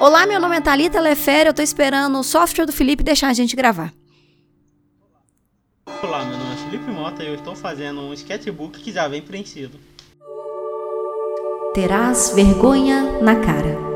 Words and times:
Olá, 0.00 0.26
meu 0.26 0.40
nome 0.40 0.56
é 0.56 0.62
Thalita 0.62 0.98
Lefere, 0.98 1.50
eu 1.50 1.52
tô 1.52 1.60
esperando 1.60 2.18
o 2.18 2.22
software 2.22 2.64
do 2.64 2.72
Felipe 2.72 3.02
deixar 3.02 3.28
a 3.28 3.34
gente 3.34 3.54
gravar. 3.54 3.92
Olá, 6.02 6.24
meu 6.24 6.38
nome 6.38 6.54
é 6.54 6.56
Felipe 6.56 6.90
Mota 6.90 7.22
e 7.22 7.26
eu 7.26 7.34
estou 7.34 7.54
fazendo 7.54 8.00
um 8.00 8.14
sketchbook 8.14 8.80
que 8.80 8.92
já 8.92 9.06
vem 9.06 9.20
preenchido. 9.20 9.78
Terás 11.74 12.32
vergonha 12.34 13.20
na 13.20 13.36
cara. 13.36 13.89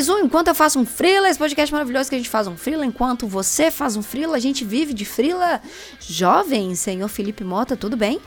Mais 0.00 0.08
um 0.08 0.18
Enquanto 0.20 0.48
Eu 0.48 0.54
Faço 0.54 0.78
um 0.78 0.86
Frila, 0.86 1.28
esse 1.28 1.38
podcast 1.38 1.70
maravilhoso 1.70 2.08
que 2.08 2.14
a 2.14 2.18
gente 2.18 2.30
faz 2.30 2.46
um 2.46 2.56
Frila 2.56 2.86
enquanto 2.86 3.26
você 3.26 3.70
faz 3.70 3.96
um 3.98 4.02
Frila, 4.02 4.34
a 4.34 4.40
gente 4.40 4.64
vive 4.64 4.94
de 4.94 5.04
Frila 5.04 5.60
jovem, 6.00 6.74
senhor 6.74 7.06
Felipe 7.06 7.44
Mota, 7.44 7.76
tudo 7.76 7.98
bem? 7.98 8.18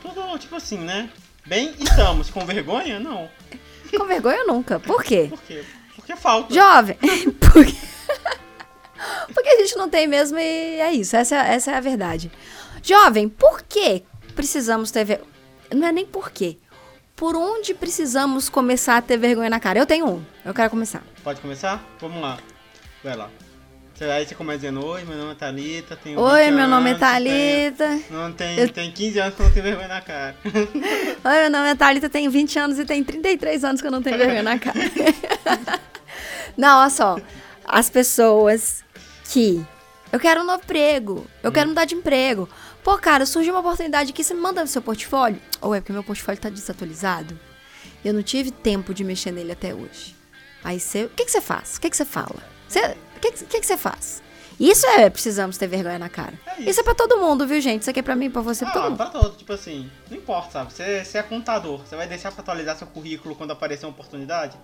Tudo 0.00 0.38
tipo 0.38 0.56
assim, 0.56 0.78
né? 0.78 1.10
Bem, 1.44 1.74
estamos. 1.78 2.30
Com 2.30 2.46
vergonha? 2.46 2.98
Não. 2.98 3.28
Com 3.94 4.06
vergonha 4.06 4.42
nunca. 4.44 4.80
Por 4.80 5.04
quê? 5.04 5.26
Por 5.28 5.42
quê? 5.42 5.62
Porque 5.96 6.16
falta. 6.16 6.54
Jovem, 6.54 6.96
porque... 7.38 7.76
porque 9.34 9.48
a 9.50 9.56
gente 9.58 9.76
não 9.76 9.90
tem 9.90 10.06
mesmo 10.06 10.38
e 10.38 10.80
é 10.80 10.94
isso, 10.94 11.14
essa, 11.14 11.36
é- 11.36 11.56
essa 11.56 11.72
é 11.72 11.74
a 11.74 11.80
verdade. 11.80 12.32
Jovem, 12.82 13.28
por 13.28 13.60
que 13.68 14.02
precisamos 14.34 14.90
ter? 14.90 15.20
Não 15.74 15.88
é 15.88 15.92
nem 15.92 16.06
por 16.06 16.30
quê. 16.30 16.56
Por 17.18 17.34
onde 17.36 17.74
precisamos 17.74 18.48
começar 18.48 18.96
a 18.96 19.02
ter 19.02 19.16
vergonha 19.18 19.50
na 19.50 19.58
cara? 19.60 19.78
Eu 19.78 19.84
tenho 19.86 20.06
um, 20.08 20.22
eu 20.44 20.54
quero 20.54 20.70
começar. 20.70 21.02
Pode 21.24 21.40
começar? 21.40 21.84
Vamos 22.00 22.22
lá. 22.22 22.38
Vai 23.02 23.16
lá. 23.16 23.28
Aí 24.00 24.24
você 24.24 24.32
começa 24.36 24.60
dizendo, 24.60 24.86
oi, 24.86 25.02
meu 25.02 25.18
nome 25.18 25.32
é 25.32 25.34
Thalita, 25.34 25.96
tenho 25.96 26.20
Oi, 26.20 26.44
20 26.44 26.54
meu 26.54 26.68
nome 26.68 26.86
é 26.86 26.92
anos, 26.92 27.00
Thalita. 27.00 27.88
tenho- 27.88 28.04
Não 28.10 28.32
tem, 28.32 28.56
Eu- 28.56 28.68
tem 28.68 28.92
15 28.92 29.18
anos 29.18 29.34
que 29.34 29.40
eu 29.42 29.46
não 29.46 29.52
tenho 29.52 29.64
vergonha 29.66 29.88
na 29.88 30.00
cara. 30.00 30.36
Oi, 30.46 31.40
meu 31.42 31.50
nome 31.50 31.68
é 31.70 31.74
Thalita, 31.74 32.08
tenho 32.08 32.30
20 32.30 32.56
anos 32.60 32.78
e 32.78 32.84
tem 32.84 33.02
33 33.02 33.64
anos 33.64 33.80
que 33.80 33.86
eu 33.88 33.90
não 33.90 34.00
tenho 34.00 34.16
vergonha 34.16 34.44
na 34.44 34.56
cara. 34.56 34.78
não, 36.56 36.78
olha 36.82 36.90
só. 36.90 37.18
As 37.66 37.90
pessoas 37.90 38.84
que. 39.24 39.64
Eu 40.12 40.20
quero 40.20 40.42
um 40.42 40.44
novo 40.44 40.62
emprego. 40.62 41.26
Eu 41.42 41.50
quero 41.50 41.68
mudar 41.68 41.84
de 41.84 41.96
emprego. 41.96 42.48
Pô, 42.82 42.96
cara, 42.98 43.26
surgiu 43.26 43.52
uma 43.52 43.60
oportunidade 43.60 44.10
aqui, 44.12 44.24
você 44.24 44.34
me 44.34 44.40
manda 44.40 44.66
seu 44.66 44.80
portfólio? 44.80 45.40
Ou 45.60 45.74
é 45.74 45.80
porque 45.80 45.92
meu 45.92 46.04
portfólio 46.04 46.40
tá 46.40 46.48
desatualizado? 46.48 47.38
Eu 48.04 48.14
não 48.14 48.22
tive 48.22 48.50
tempo 48.50 48.94
de 48.94 49.04
mexer 49.04 49.32
nele 49.32 49.52
até 49.52 49.74
hoje. 49.74 50.16
Aí 50.64 50.78
você. 50.80 51.04
O 51.04 51.08
que, 51.10 51.24
que 51.24 51.30
você 51.30 51.40
faz? 51.40 51.76
O 51.76 51.80
que, 51.80 51.90
que 51.90 51.96
você 51.96 52.04
fala? 52.04 52.42
Você, 52.68 52.80
o 53.16 53.20
que, 53.20 53.32
que, 53.32 53.60
que 53.60 53.66
você 53.66 53.76
faz? 53.76 54.22
Isso 54.58 54.86
é 54.86 55.08
precisamos 55.08 55.56
ter 55.56 55.66
vergonha 55.68 55.98
na 55.98 56.08
cara. 56.08 56.34
É 56.46 56.60
isso. 56.60 56.70
isso. 56.70 56.80
é 56.80 56.82
pra 56.82 56.94
todo 56.94 57.18
mundo, 57.18 57.46
viu, 57.46 57.60
gente? 57.60 57.82
Isso 57.82 57.90
aqui 57.90 58.00
é 58.00 58.02
pra 58.02 58.16
mim, 58.16 58.30
pra 58.30 58.42
você, 58.42 58.64
pra 58.64 58.74
todo 58.74 58.84
Ah, 58.86 58.88
mundo. 58.90 58.96
pra 58.96 59.06
todo, 59.06 59.36
tipo 59.36 59.52
assim, 59.52 59.88
não 60.10 60.16
importa, 60.16 60.50
sabe? 60.50 60.72
Você, 60.72 61.04
você 61.04 61.18
é 61.18 61.22
contador, 61.22 61.78
você 61.86 61.94
vai 61.94 62.08
deixar 62.08 62.32
pra 62.32 62.42
atualizar 62.42 62.76
seu 62.76 62.86
currículo 62.88 63.36
quando 63.36 63.52
aparecer 63.52 63.86
uma 63.86 63.92
oportunidade? 63.92 64.56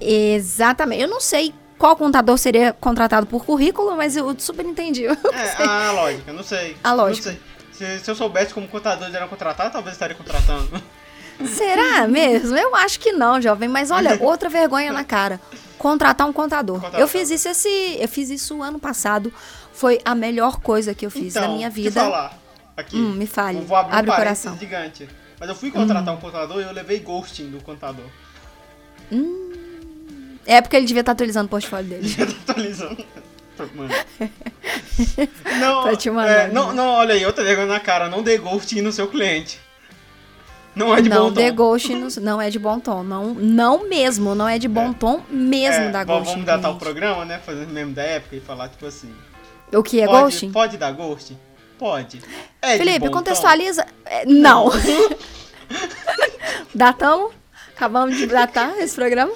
Exatamente. 0.00 1.02
Eu 1.02 1.08
não 1.08 1.20
sei 1.20 1.54
qual 1.78 1.96
contador 1.96 2.38
seria 2.38 2.72
contratado 2.72 3.26
por 3.26 3.44
currículo, 3.44 3.96
mas 3.96 4.16
eu 4.16 4.34
super 4.38 4.64
entendi. 4.64 5.04
É, 5.32 5.64
a 5.64 5.92
lógica, 5.92 6.32
não 6.32 6.42
sei. 6.42 6.76
A 6.82 6.92
lógica. 6.92 7.30
Não 7.30 7.38
sei. 7.38 7.98
Se, 7.98 8.04
se 8.04 8.10
eu 8.10 8.14
soubesse 8.14 8.54
como 8.54 8.68
contadores 8.68 9.14
eram 9.14 9.28
contratados, 9.28 9.72
talvez 9.72 9.92
eu 9.92 9.96
estaria 9.96 10.16
contratando. 10.16 10.80
Será 11.44 12.06
mesmo? 12.06 12.56
Eu 12.56 12.76
acho 12.76 13.00
que 13.00 13.10
não, 13.12 13.40
jovem. 13.40 13.68
Mas 13.68 13.90
olha, 13.90 14.16
outra 14.22 14.48
vergonha 14.48 14.92
na 14.92 15.02
cara. 15.02 15.40
Contratar 15.76 16.26
um 16.28 16.32
contador. 16.32 16.76
Contratar. 16.76 17.00
Eu 17.00 17.08
fiz 17.08 17.30
isso 17.30 17.48
esse, 17.48 17.96
eu 17.98 18.08
fiz 18.08 18.30
isso 18.30 18.62
ano 18.62 18.78
passado. 18.78 19.32
Foi 19.72 20.00
a 20.04 20.14
melhor 20.14 20.60
coisa 20.60 20.94
que 20.94 21.04
eu 21.04 21.10
fiz 21.10 21.34
na 21.34 21.48
minha 21.48 21.68
te 21.68 21.74
vida. 21.74 22.00
falar 22.00 22.38
aqui. 22.76 22.96
Hum, 22.96 23.12
me 23.12 23.26
fale. 23.26 23.58
Eu 23.58 23.64
vou 23.64 23.76
abrir 23.76 23.96
Abre 23.96 24.10
um 24.10 24.14
o 24.14 24.16
coração. 24.16 24.54
Hum. 24.54 24.58
gigante. 24.58 25.08
Mas 25.40 25.48
eu 25.48 25.54
fui 25.56 25.72
contratar 25.72 26.14
um 26.14 26.18
contador 26.18 26.60
e 26.60 26.62
eu 26.62 26.72
levei 26.72 27.00
ghosting 27.00 27.50
do 27.50 27.60
contador. 27.60 28.06
É 30.46 30.60
porque 30.60 30.76
ele 30.76 30.86
devia 30.86 31.00
estar 31.00 31.12
atualizando 31.12 31.46
o 31.46 31.50
portfólio 31.50 31.86
dele. 31.88 32.08
Já 32.08 32.26
tá 32.26 32.32
atualizando. 32.48 33.04
Não, 35.60 35.82
Pra 35.82 35.96
te 35.96 36.10
mandar, 36.10 36.48
é, 36.48 36.48
não, 36.52 36.72
não, 36.72 36.88
olha 36.94 37.14
aí, 37.14 37.24
outra 37.24 37.44
vergonha 37.44 37.68
na 37.68 37.78
cara. 37.80 38.08
Não 38.08 38.20
dê 38.22 38.36
ghosting 38.36 38.80
no 38.80 38.90
seu 38.92 39.06
cliente. 39.06 39.60
Não 40.74 40.92
é 40.92 41.00
de 41.00 41.08
não 41.08 41.28
bom 41.28 41.32
dê 41.32 41.50
tom. 41.50 41.54
ghost, 41.56 41.94
no- 41.94 42.08
não 42.20 42.42
é 42.42 42.50
de 42.50 42.58
bom 42.58 42.80
tom. 42.80 43.04
Não, 43.04 43.32
não 43.32 43.88
mesmo, 43.88 44.34
não 44.34 44.48
é 44.48 44.58
de 44.58 44.66
bom 44.66 44.92
tom 44.92 45.22
mesmo 45.30 45.84
É, 45.84 45.90
da 45.90 46.02
ghost. 46.02 46.30
Vamos 46.32 46.44
datar 46.44 46.72
o 46.72 46.76
programa, 46.78 47.24
né? 47.24 47.38
Fazer 47.46 47.64
meme 47.68 47.92
da 47.92 48.02
época 48.02 48.34
e 48.34 48.40
falar, 48.40 48.68
tipo 48.68 48.84
assim. 48.86 49.14
O 49.72 49.82
que 49.84 50.00
é 50.00 50.06
pode, 50.06 50.22
ghosting? 50.24 50.50
Pode 50.50 50.76
dar 50.76 50.90
ghosting? 50.92 51.38
Pode. 51.78 52.20
É 52.60 52.76
Felipe, 52.76 53.08
contextualiza. 53.08 53.86
É, 54.04 54.26
Não. 54.26 54.68
Datamos? 56.74 57.32
Acabamos 57.76 58.16
de 58.16 58.26
datar 58.26 58.76
esse 58.78 58.94
programa? 58.96 59.32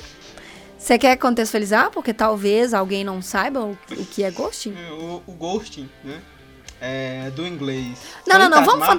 Você 0.79 0.97
quer 0.99 1.17
contextualizar? 1.17 1.91
Porque 1.91 2.15
talvez 2.15 2.73
alguém 2.73 3.03
não 3.05 3.21
saiba 3.21 3.61
o, 3.61 3.73
o 3.91 4.07
que 4.07 4.23
é 4.23 4.31
ghosting? 4.31 4.75
O, 4.93 5.23
o 5.27 5.33
ghosting, 5.33 5.89
né? 6.05 6.21
É 6.81 7.33
do 7.35 7.45
inglês. 7.45 7.99
Não, 8.25 8.39
não, 8.39 8.49
não, 8.49 8.65
vamos 8.65 8.87
Fantasmar. 8.87 8.99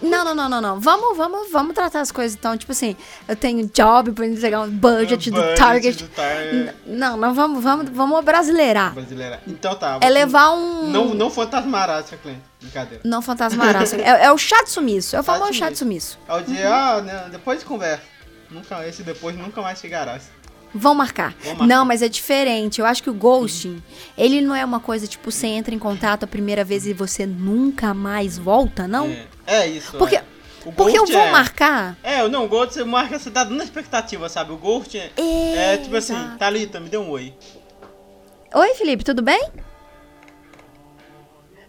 fan- 0.00 0.08
Não, 0.08 0.24
não, 0.24 0.34
não, 0.34 0.48
não, 0.48 0.60
não. 0.60 0.80
Vamos, 0.80 1.16
vamos, 1.16 1.52
vamos 1.52 1.72
tratar 1.72 2.00
as 2.00 2.10
coisas 2.10 2.36
então, 2.36 2.56
tipo 2.58 2.72
assim, 2.72 2.96
eu 3.28 3.36
tenho 3.36 3.64
job 3.72 4.10
pra 4.10 4.26
entregar 4.26 4.62
um 4.62 4.68
budget, 4.68 5.30
do 5.30 5.36
Budget 5.40 5.56
target. 5.56 6.02
do. 6.02 6.10
N- 6.20 6.72
Não, 6.84 7.16
não 7.16 7.32
vamos, 7.32 7.62
vamos, 7.62 7.88
vamos 7.90 8.24
brasileirar. 8.24 8.92
Brasileira. 8.92 9.40
Então 9.46 9.76
tá. 9.76 9.98
É 10.00 10.10
levar 10.10 10.50
um 10.50 10.90
Não, 10.90 11.14
não 11.14 11.30
fantasmará 11.30 12.02
seu 12.02 12.18
cliente. 12.18 12.42
Brincadeira. 12.60 13.02
não 13.04 13.22
fantasmará. 13.22 13.84
é, 13.84 14.24
é 14.24 14.32
o 14.32 14.36
chá 14.38 14.60
de 14.64 14.70
sumiço. 14.70 15.14
É 15.14 15.20
o 15.20 15.22
Chá 15.52 15.66
de 15.66 15.72
de 15.74 15.78
sumiço. 15.78 16.18
Ao 16.26 16.42
dia, 16.42 16.68
ah, 16.74 17.00
né, 17.02 17.28
depois 17.30 17.62
conversa. 17.62 18.02
Nunca, 18.50 18.84
esse 18.88 19.04
depois 19.04 19.36
nunca 19.36 19.62
mais 19.62 19.78
chegará. 19.78 20.18
Vão 20.74 20.94
marcar. 20.94 21.34
Vão 21.40 21.52
marcar. 21.52 21.66
Não, 21.66 21.84
mas 21.84 22.02
é 22.02 22.08
diferente. 22.08 22.80
Eu 22.80 22.86
acho 22.86 23.02
que 23.02 23.10
o 23.10 23.14
ghosting, 23.14 23.82
ele 24.16 24.40
não 24.40 24.54
é 24.54 24.64
uma 24.64 24.80
coisa 24.80 25.06
tipo, 25.06 25.30
você 25.30 25.46
entra 25.46 25.74
em 25.74 25.78
contato 25.78 26.24
a 26.24 26.26
primeira 26.26 26.64
vez 26.64 26.86
e 26.86 26.92
você 26.92 27.26
nunca 27.26 27.92
mais 27.92 28.38
volta, 28.38 28.88
não? 28.88 29.06
É, 29.06 29.26
é 29.46 29.66
isso. 29.66 29.96
Porque, 29.98 30.16
é. 30.16 30.24
O 30.64 30.72
porque 30.72 30.96
eu 30.96 31.06
vou 31.06 31.20
é- 31.20 31.30
marcar. 31.30 31.96
É, 32.02 32.26
não, 32.28 32.44
o 32.44 32.48
Ghost 32.48 32.74
você 32.74 32.84
marca, 32.84 33.18
você 33.18 33.30
tá 33.30 33.42
dando 33.44 33.62
expectativa, 33.62 34.28
sabe? 34.28 34.52
O 34.52 34.56
Ghost 34.56 34.96
é, 34.96 35.10
é 35.16 35.76
tipo 35.76 35.96
assim. 35.96 36.14
Thalita, 36.38 36.78
me 36.78 36.88
dê 36.88 36.96
um 36.96 37.10
oi. 37.10 37.34
Oi, 38.54 38.74
Felipe, 38.74 39.02
tudo 39.02 39.22
bem? 39.22 39.50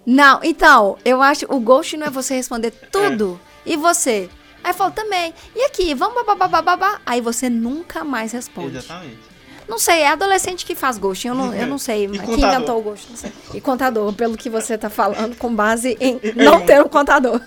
Não, 0.05 0.39
então, 0.43 0.97
eu 1.05 1.21
acho 1.21 1.45
o 1.49 1.59
ghost 1.59 1.95
não 1.95 2.07
é 2.07 2.09
você 2.09 2.35
responder 2.35 2.71
tudo. 2.71 3.39
E 3.65 3.77
você? 3.77 4.29
Aí 4.63 4.71
eu 4.71 4.75
falo 4.75 4.91
também. 4.91 5.33
E 5.55 5.65
aqui, 5.65 5.93
vamos 5.93 6.23
babá. 6.25 7.01
Aí 7.05 7.19
você 7.21 7.49
nunca 7.49 8.03
mais 8.03 8.31
responde. 8.31 8.77
Exatamente. 8.77 9.33
Não 9.67 9.79
sei, 9.79 10.01
é 10.01 10.07
adolescente 10.09 10.65
que 10.65 10.75
faz 10.75 10.97
ghosting. 10.97 11.29
Eu 11.29 11.35
não, 11.35 11.53
eu 11.53 11.65
não 11.67 11.77
sei. 11.77 12.05
E 12.05 12.19
Quem 12.19 12.33
inventou 12.41 12.79
o 12.79 12.81
ghosting? 12.81 13.09
Não 13.11 13.17
sei. 13.17 13.31
E 13.53 13.61
contador, 13.61 14.11
pelo 14.13 14.35
que 14.37 14.49
você 14.49 14.77
tá 14.77 14.89
falando, 14.89 15.35
com 15.37 15.53
base 15.53 15.97
em 15.99 16.19
não 16.35 16.65
ter 16.65 16.81
um 16.81 16.87
contador. 16.89 17.39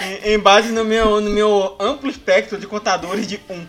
Em, 0.00 0.34
em 0.34 0.38
base 0.38 0.68
no 0.72 0.84
meu, 0.84 1.20
no 1.20 1.30
meu 1.30 1.76
amplo 1.80 2.10
espectro 2.10 2.58
de 2.58 2.66
contadores 2.66 3.26
de 3.26 3.40
um. 3.48 3.66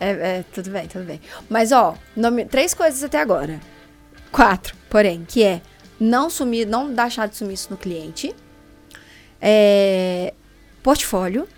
É, 0.00 0.10
é, 0.10 0.44
tudo 0.54 0.70
bem, 0.70 0.86
tudo 0.86 1.04
bem. 1.04 1.20
Mas, 1.50 1.72
ó, 1.72 1.94
nome- 2.16 2.44
três 2.44 2.72
coisas 2.72 3.02
até 3.02 3.20
agora. 3.20 3.60
Quatro, 4.30 4.74
porém, 4.88 5.24
que 5.26 5.42
é 5.42 5.60
não 5.98 6.30
sumir, 6.30 6.66
não 6.66 6.92
deixar 6.92 7.26
de 7.26 7.36
sumir 7.36 7.54
isso 7.54 7.68
no 7.70 7.76
cliente. 7.76 8.34
É, 9.40 10.32
portfólio 10.82 11.48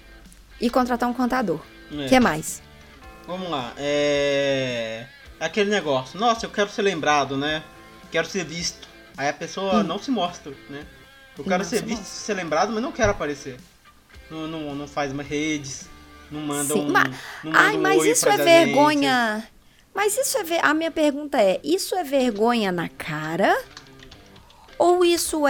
e 0.60 0.68
contratar 0.70 1.08
um 1.08 1.14
contador. 1.14 1.60
O 1.90 2.00
É. 2.02 2.08
que 2.08 2.20
mais? 2.20 2.62
Vamos 3.26 3.50
lá. 3.50 3.72
É. 3.78 5.06
Aquele 5.38 5.70
negócio. 5.70 6.18
Nossa, 6.18 6.46
eu 6.46 6.50
quero 6.50 6.68
ser 6.70 6.82
lembrado, 6.82 7.36
né? 7.36 7.62
Quero 8.10 8.26
ser 8.28 8.44
visto. 8.44 8.88
Aí 9.16 9.28
a 9.28 9.32
pessoa 9.32 9.82
não 9.82 9.98
se 9.98 10.10
mostra, 10.10 10.52
né? 10.68 10.84
Eu 11.38 11.44
quero 11.44 11.62
Hum. 11.62 11.66
Ser 11.66 11.78
se 11.78 11.84
visto, 11.84 11.98
mostra. 12.00 12.16
ser 12.18 12.34
lembrado, 12.34 12.72
mas 12.72 12.82
não 12.82 12.92
quero 12.92 13.10
aparecer. 13.12 13.56
Não, 14.30 14.46
não, 14.46 14.74
não 14.74 14.86
faz 14.86 15.12
mais 15.12 15.28
redes. 15.28 15.88
Não 16.30 16.40
manda 16.40 16.74
Sim, 16.74 16.80
um. 16.86 16.90
ma- 16.92 17.04
não 17.42 17.50
manda 17.52 17.58
Ai, 17.58 17.76
um 17.76 17.80
mas 17.80 18.04
isso 18.04 18.28
é 18.28 18.36
vergonha. 18.36 19.48
Mas 19.94 20.16
isso 20.16 20.38
é. 20.38 20.44
ver- 20.44 20.64
A 20.64 20.72
minha 20.74 20.90
pergunta 20.90 21.40
é: 21.42 21.60
isso 21.64 21.94
é 21.96 22.04
vergonha 22.04 22.70
na 22.70 22.88
cara? 22.88 23.56
Ou 24.82 25.04
isso 25.04 25.46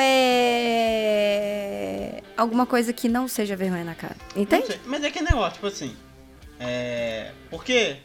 é. 0.90 2.20
alguma 2.36 2.66
coisa 2.66 2.92
que 2.92 3.08
não 3.08 3.28
seja 3.28 3.54
vergonha 3.56 3.84
na 3.84 3.94
cara? 3.94 4.16
Entende? 4.34 4.80
Mas 4.86 5.04
é 5.04 5.10
que 5.10 5.20
negócio, 5.22 5.52
tipo 5.54 5.66
assim. 5.68 5.96
É. 6.58 7.30
Porque 7.48 7.98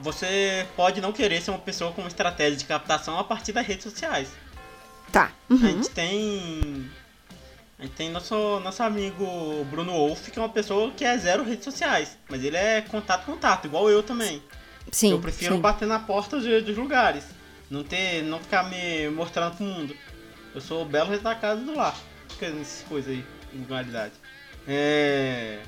você 0.00 0.66
pode 0.76 1.00
não 1.00 1.12
querer 1.12 1.40
ser 1.40 1.52
uma 1.52 1.60
pessoa 1.60 1.92
com 1.92 2.02
uma 2.02 2.08
estratégia 2.08 2.56
de 2.58 2.64
captação 2.64 3.18
a 3.18 3.24
partir 3.24 3.52
das 3.52 3.64
redes 3.66 3.84
sociais. 3.84 4.28
Tá. 5.12 5.30
A 5.48 5.52
Uhum. 5.54 5.58
gente 5.60 5.90
tem. 5.90 6.90
A 7.78 7.82
gente 7.82 7.94
tem 7.94 8.10
nosso, 8.10 8.60
nosso 8.60 8.82
amigo 8.82 9.64
Bruno 9.70 9.92
Wolff, 9.92 10.30
que 10.30 10.38
é 10.38 10.42
uma 10.42 10.48
pessoa 10.48 10.90
que 10.90 11.04
é 11.04 11.16
zero 11.18 11.44
redes 11.44 11.64
sociais. 11.64 12.16
Mas 12.28 12.42
ele 12.42 12.56
é 12.56 12.80
contato, 12.82 13.24
contato, 13.26 13.66
igual 13.66 13.88
eu 13.90 14.02
também. 14.02 14.42
Sim. 14.90 15.12
eu 15.12 15.20
prefiro 15.20 15.54
sim. 15.54 15.60
bater 15.60 15.86
na 15.86 15.98
porta 16.00 16.40
de- 16.40 16.60
dos 16.62 16.76
lugares. 16.76 17.24
Não 17.70 17.82
ter. 17.84 18.22
não 18.22 18.38
ficar 18.40 18.64
me 18.68 19.08
mostrando 19.10 19.56
pro 19.56 19.64
mundo. 19.64 19.94
Eu 20.54 20.60
sou 20.60 20.82
o 20.82 20.84
belo 20.84 21.10
casa 21.34 21.60
do 21.60 21.74
lar. 21.74 21.96
Fica 22.28 22.48
nessas 22.50 22.86
coisas 22.88 23.10
aí, 23.12 23.24
vulgaridade. 23.52 24.12
É. 24.66 25.58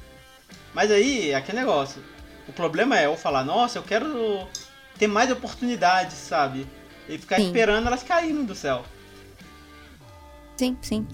Mas 0.73 0.91
aí, 0.91 1.35
aquele 1.35 1.59
negócio. 1.59 2.03
O 2.49 2.53
problema 2.53 2.99
é 2.99 3.07
eu 3.07 3.17
falar, 3.17 3.43
nossa, 3.45 3.79
eu 3.79 3.83
quero 3.83 4.47
ter 4.97 5.07
mais 5.09 5.31
oportunidades, 5.31 6.15
sabe? 6.17 6.67
E 7.09 7.19
ficar 7.19 7.37
Sim. 7.37 7.47
esperando 7.47 7.87
elas 7.89 8.03
caírem 8.03 8.45
do 8.45 8.55
céu. 8.55 8.85
Sim, 10.57 10.77
sim. 10.81 11.07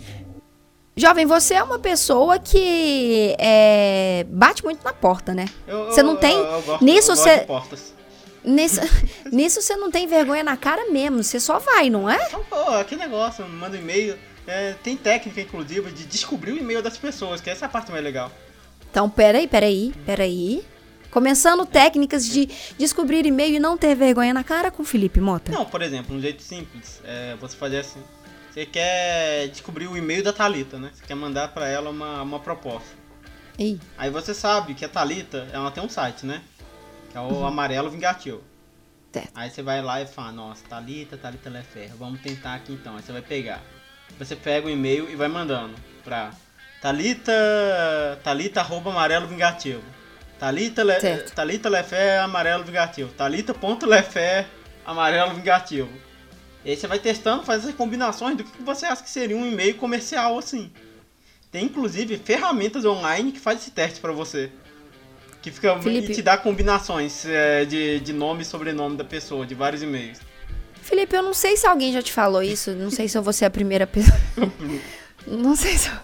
Jovem, 0.94 1.24
você 1.24 1.54
é 1.54 1.62
uma 1.62 1.78
pessoa 1.78 2.38
que 2.38 3.34
é, 3.38 4.26
bate 4.28 4.62
muito 4.62 4.84
na 4.84 4.92
porta, 4.92 5.32
né? 5.32 5.46
Eu- 5.66 5.86
Você 5.86 6.02
não 6.02 6.12
eu- 6.12 6.18
tem- 6.18 6.36
eu- 6.36 6.62
gosto- 6.62 6.84
nisso 6.84 7.16
você-. 7.16 7.46
Nisso, 8.44 8.80
nisso 9.30 9.62
você 9.62 9.76
não 9.76 9.90
tem 9.90 10.06
vergonha 10.06 10.42
na 10.42 10.56
cara 10.56 10.90
mesmo, 10.90 11.22
você 11.22 11.38
só 11.38 11.58
vai, 11.58 11.88
não 11.88 12.08
é? 12.08 12.26
Então, 12.26 12.44
pô, 12.44 12.70
aquele 12.70 13.00
negócio, 13.00 13.46
manda 13.48 13.76
um 13.76 13.80
e-mail. 13.80 14.18
É, 14.46 14.74
tem 14.82 14.96
técnica, 14.96 15.40
inclusive, 15.40 15.92
de 15.92 16.04
descobrir 16.04 16.52
o 16.52 16.58
e-mail 16.58 16.82
das 16.82 16.98
pessoas, 16.98 17.40
que 17.40 17.48
essa 17.48 17.64
é 17.64 17.66
a 17.66 17.68
parte 17.68 17.92
mais 17.92 18.02
legal. 18.02 18.30
Então, 18.90 19.08
peraí, 19.08 19.46
peraí, 19.46 19.94
peraí. 20.04 20.64
Começando 21.10 21.66
técnicas 21.66 22.26
de 22.26 22.48
descobrir 22.78 23.26
e-mail 23.26 23.56
e 23.56 23.60
não 23.60 23.76
ter 23.76 23.94
vergonha 23.94 24.32
na 24.32 24.42
cara 24.42 24.70
com 24.70 24.82
Felipe 24.82 25.20
Mota. 25.20 25.52
Não, 25.52 25.64
por 25.64 25.82
exemplo, 25.82 26.16
um 26.16 26.20
jeito 26.20 26.42
simples 26.42 27.00
é 27.04 27.36
você 27.38 27.56
fazer 27.56 27.78
assim. 27.78 28.00
Você 28.50 28.66
quer 28.66 29.48
descobrir 29.48 29.86
o 29.86 29.96
e-mail 29.96 30.22
da 30.22 30.32
Thalita, 30.32 30.78
né? 30.78 30.90
Você 30.92 31.04
quer 31.06 31.14
mandar 31.14 31.48
pra 31.48 31.68
ela 31.68 31.90
uma, 31.90 32.22
uma 32.22 32.40
proposta. 32.40 32.88
Aí 33.96 34.10
você 34.10 34.34
sabe 34.34 34.74
que 34.74 34.84
a 34.84 34.88
Thalita, 34.88 35.48
ela 35.52 35.70
tem 35.70 35.82
um 35.82 35.88
site, 35.88 36.26
né? 36.26 36.42
Que 37.12 37.18
é 37.18 37.20
o 37.20 37.44
Amarelo 37.44 37.90
Vingativo. 37.90 38.42
Certo. 39.12 39.30
Aí 39.34 39.50
você 39.50 39.62
vai 39.62 39.82
lá 39.82 40.00
e 40.00 40.06
fala, 40.06 40.32
nossa, 40.32 40.64
Thalita, 40.66 41.18
Thalita 41.18 41.50
Leferro, 41.50 41.98
vamos 41.98 42.22
tentar 42.22 42.54
aqui 42.54 42.72
então. 42.72 42.96
Aí 42.96 43.02
você 43.02 43.12
vai 43.12 43.20
pegar. 43.20 43.62
Você 44.18 44.34
pega 44.34 44.66
o 44.66 44.70
e-mail 44.70 45.10
e 45.10 45.14
vai 45.14 45.28
mandando 45.28 45.74
pra 46.02 46.30
Thalita, 46.80 47.32
Thalita 48.24 48.60
arroba 48.60 48.90
amarelo 48.90 49.26
vingativo. 49.26 49.82
Thalita, 50.38 50.82
Le, 50.82 50.98
Certo. 50.98 51.34
Thalita 51.34 51.68
Lefé 51.68 52.18
amarelo 52.18 52.64
vingativo. 52.64 53.12
Thalita.lefé 53.12 54.46
amarelo 54.84 55.34
vingativo. 55.34 55.90
E 56.64 56.70
aí 56.70 56.76
você 56.76 56.86
vai 56.86 56.98
testando, 56.98 57.44
faz 57.44 57.62
essas 57.62 57.74
combinações 57.74 58.36
do 58.36 58.44
que 58.44 58.62
você 58.62 58.86
acha 58.86 59.02
que 59.02 59.10
seria 59.10 59.36
um 59.36 59.46
e-mail 59.46 59.76
comercial 59.76 60.38
assim. 60.38 60.72
Tem 61.50 61.66
inclusive 61.66 62.16
ferramentas 62.16 62.84
online 62.84 63.32
que 63.32 63.38
faz 63.38 63.60
esse 63.60 63.70
teste 63.70 64.00
pra 64.00 64.12
você. 64.12 64.50
Que 65.42 65.50
fica 65.50 65.78
Felipe. 65.80 66.12
e 66.12 66.14
te 66.14 66.22
dá 66.22 66.38
combinações 66.38 67.26
é, 67.26 67.64
de, 67.64 68.00
de 68.00 68.12
nome 68.12 68.42
e 68.42 68.44
sobrenome 68.44 68.96
da 68.96 69.04
pessoa, 69.04 69.44
de 69.44 69.54
vários 69.54 69.82
e-mails. 69.82 70.20
Felipe, 70.80 71.16
eu 71.16 71.22
não 71.22 71.34
sei 71.34 71.56
se 71.56 71.66
alguém 71.66 71.92
já 71.92 72.00
te 72.00 72.12
falou 72.12 72.42
isso, 72.42 72.70
não 72.72 72.90
sei 72.90 73.08
se 73.08 73.18
eu 73.18 73.22
vou 73.22 73.32
ser 73.32 73.44
a 73.44 73.50
primeira 73.50 73.86
pessoa. 73.86 74.18
não 75.26 75.56
sei 75.56 75.76
se 75.76 75.88
eu, 75.88 75.94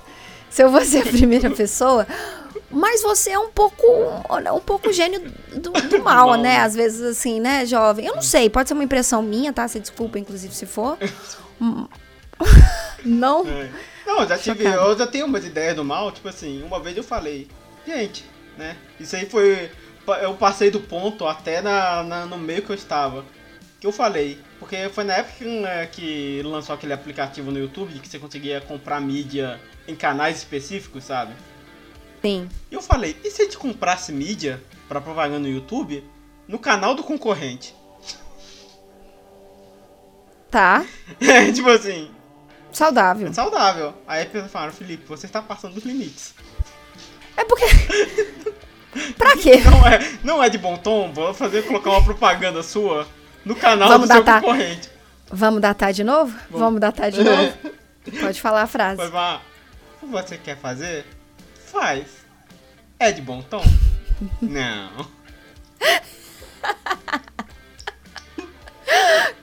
se 0.50 0.62
eu 0.62 0.70
vou 0.70 0.85
ser 0.85 0.99
a 0.99 1.06
primeira 1.06 1.50
pessoa, 1.50 2.06
mas 2.70 3.02
você 3.02 3.31
é 3.31 3.38
um 3.38 3.50
pouco, 3.50 3.87
um 4.55 4.61
pouco 4.61 4.93
gênio 4.93 5.32
do, 5.55 5.70
do 5.70 5.99
mal, 6.02 6.34
né? 6.34 6.58
Às 6.58 6.75
vezes 6.75 7.00
assim, 7.00 7.41
né, 7.41 7.64
jovem? 7.64 8.06
Eu 8.06 8.17
não 8.17 8.23
sei, 8.23 8.50
pode 8.50 8.69
ser 8.69 8.75
uma 8.75 8.84
impressão 8.84 9.23
minha, 9.23 9.52
tá? 9.52 9.67
Se 9.69 9.81
desculpa, 9.81 10.19
inclusive, 10.19 10.55
se 10.55 10.67
for. 10.67 10.99
Não. 13.05 13.46
É. 13.46 13.70
Não, 14.06 14.20
eu 14.20 14.29
já 14.29 14.38
tive, 14.38 14.64
eu 14.64 14.96
já 14.96 15.06
tenho 15.06 15.26
umas 15.26 15.44
ideias 15.44 15.76
do 15.76 15.84
mal, 15.84 16.11
tipo 16.11 16.29
assim, 16.29 16.62
uma 16.62 16.81
vez 16.81 16.96
eu 16.96 17.05
falei, 17.05 17.46
gente, 17.87 18.25
né? 18.58 18.76
Isso 19.00 19.16
aí 19.16 19.25
foi. 19.28 19.70
Eu 20.22 20.34
passei 20.34 20.70
do 20.70 20.81
ponto 20.81 21.26
até 21.26 21.60
na, 21.62 22.02
na- 22.02 22.26
no 22.26 22.37
meio 22.38 22.62
que 22.62 22.70
eu 22.70 22.76
estava. 22.76 23.25
Que 23.81 23.87
eu 23.87 23.93
falei. 23.93 24.38
Porque 24.58 24.88
foi 24.88 25.05
na 25.05 25.14
época 25.14 25.34
que, 25.38 25.44
né, 25.44 25.87
que 25.87 26.43
lançou 26.44 26.75
aquele 26.75 26.93
aplicativo 26.93 27.50
no 27.50 27.58
YouTube 27.58 27.99
que 28.00 28.08
você 28.08 28.19
conseguia 28.19 28.60
comprar 28.60 29.00
mídia 29.00 29.60
em 29.87 29.94
canais 29.94 30.38
específicos, 30.38 31.05
sabe? 31.05 31.32
Sim. 32.20 32.49
E 32.70 32.75
eu 32.75 32.82
falei, 32.82 33.16
e 33.22 33.31
se 33.31 33.43
a 33.43 33.44
gente 33.44 33.56
comprasse 33.56 34.10
mídia 34.12 34.60
pra 34.88 35.00
propaganda 35.00 35.38
no 35.38 35.49
YouTube 35.49 36.02
no 36.49 36.58
canal 36.58 36.94
do 36.94 37.05
concorrente? 37.05 37.72
Tá. 40.50 40.84
tipo 41.55 41.69
assim, 41.69 42.10
Saudável. 42.72 43.28
é 43.28 43.32
saudável. 43.32 43.94
Aí 44.06 44.22
as 44.22 44.28
pessoas 44.28 44.50
falaram, 44.50 44.72
Felipe, 44.72 45.05
você 45.06 45.26
está 45.26 45.43
passando 45.43 45.75
dos 45.75 45.84
limites. 45.84 46.34
É 47.37 47.44
porque. 47.44 47.64
pra 49.16 49.37
quê? 49.37 49.56
Não 49.64 49.87
é, 49.87 50.12
não 50.25 50.43
é 50.44 50.49
de 50.49 50.58
bom 50.58 50.76
tom, 50.76 51.12
vou 51.12 51.32
fazer 51.32 51.62
colocar 51.62 51.90
uma 51.90 52.05
propaganda 52.05 52.62
sua 52.62 53.06
no 53.44 53.55
canal 53.55 53.88
Vamos 53.88 54.08
do 54.08 54.12
seu 54.12 54.22
datar. 54.22 54.40
concorrente. 54.43 54.90
Vamos 55.31 55.60
datar 55.60 55.93
de 55.93 56.05
novo? 56.05 56.37
Vamos 56.50 56.81
datar 56.81 57.10
de 57.10 57.22
novo? 57.22 57.52
Pode 58.20 58.40
falar 58.40 58.62
a 58.62 58.66
frase. 58.66 58.96
Vai 58.96 59.08
falar, 59.10 59.43
você 60.02 60.38
quer 60.38 60.56
fazer? 60.56 61.05
Faz. 61.70 62.06
É 62.99 63.12
de 63.12 63.20
bom 63.20 63.43
tom? 63.43 63.62
não. 64.40 65.06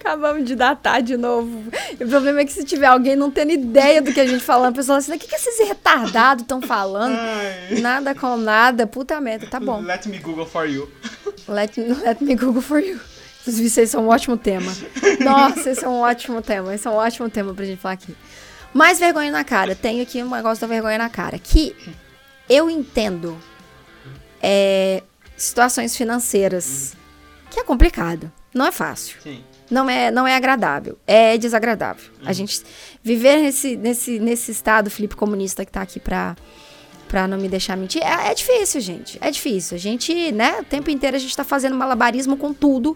Acabamos 0.06 0.46
de 0.46 0.56
datar 0.56 1.02
de 1.02 1.18
novo. 1.18 1.64
E 2.00 2.04
o 2.04 2.08
problema 2.08 2.42
é 2.42 2.46
que 2.46 2.54
se 2.54 2.64
tiver 2.64 2.86
alguém 2.86 3.16
não 3.16 3.32
tendo 3.32 3.52
ideia 3.52 4.04
do 4.04 4.14
que 4.14 4.20
a 4.20 4.28
gente 4.28 4.44
falando, 4.44 4.70
a 4.70 4.76
pessoa 4.76 5.00
assim, 5.00 5.12
o 5.16 5.18
que, 5.18 5.28
que 5.28 5.34
esses 5.34 5.68
retardados 5.68 6.44
estão 6.44 6.62
falando? 6.62 7.18
Ai. 7.18 7.80
Nada 7.82 8.14
com 8.14 8.38
nada, 8.38 8.86
puta 8.86 9.20
merda, 9.20 9.48
tá 9.48 9.60
bom. 9.60 9.82
Let 9.82 10.06
me 10.06 10.20
Google 10.20 10.46
for 10.46 10.70
you. 10.70 10.88
Let, 11.48 11.76
let 12.04 12.22
me 12.22 12.36
Google 12.36 12.62
for 12.62 12.80
you. 12.80 13.00
Inclusive, 13.42 13.82
aí 13.82 13.90
é 13.92 13.98
um 13.98 14.08
ótimo 14.08 14.38
tema. 14.38 14.72
Nossa, 15.22 15.72
esse 15.72 15.84
é 15.84 15.90
um 15.90 16.02
ótimo 16.02 16.40
tema. 16.40 16.76
Esse 16.76 16.88
é 16.88 16.92
um 16.92 16.96
ótimo 16.96 17.28
tema 17.28 17.52
pra 17.56 17.66
gente 17.66 17.82
falar 17.82 17.96
aqui. 17.96 18.16
Mais 18.72 19.00
vergonha 19.00 19.32
na 19.32 19.44
cara. 19.44 19.74
Tenho 19.74 20.04
aqui 20.04 20.22
um 20.22 20.30
negócio 20.30 20.62
da 20.62 20.68
vergonha 20.68 21.00
na 21.00 21.10
cara. 21.10 21.40
Que 21.40 21.76
eu 22.48 22.70
entendo 22.70 23.36
é, 24.40 25.02
situações 25.36 25.98
financeiras. 25.98 26.96
Que 27.50 27.60
é 27.60 27.64
complicado. 27.64 28.32
Não 28.54 28.68
é 28.68 28.72
fácil. 28.72 29.18
Sim. 29.24 29.44
Não 29.70 29.90
é, 29.90 30.12
não 30.12 30.28
é 30.28 30.36
agradável. 30.36 30.98
É 31.08 31.38
desagradável. 31.38 32.12
A 32.26 32.32
gente 32.34 32.62
viver 33.04 33.38
nesse, 33.38 33.76
nesse, 33.76 34.20
nesse 34.20 34.52
estado, 34.52 34.90
Felipe 34.92 35.16
comunista, 35.16 35.66
que 35.66 35.72
tá 35.72 35.82
aqui 35.82 36.00
pra, 36.00 36.36
pra 37.08 37.28
não 37.28 37.38
me 37.38 37.48
deixar 37.50 37.76
mentir, 37.76 38.02
é, 38.04 38.30
é 38.32 38.34
difícil, 38.34 38.80
gente. 38.82 39.18
É 39.22 39.32
difícil. 39.32 39.76
A 39.76 39.80
gente, 39.80 40.32
né, 40.32 40.58
o 40.60 40.64
tempo 40.64 40.90
inteiro 40.92 41.16
a 41.16 41.20
gente 41.20 41.36
tá 41.36 41.44
fazendo 41.44 41.76
malabarismo 41.76 42.38
com 42.38 42.54
tudo 42.54 42.96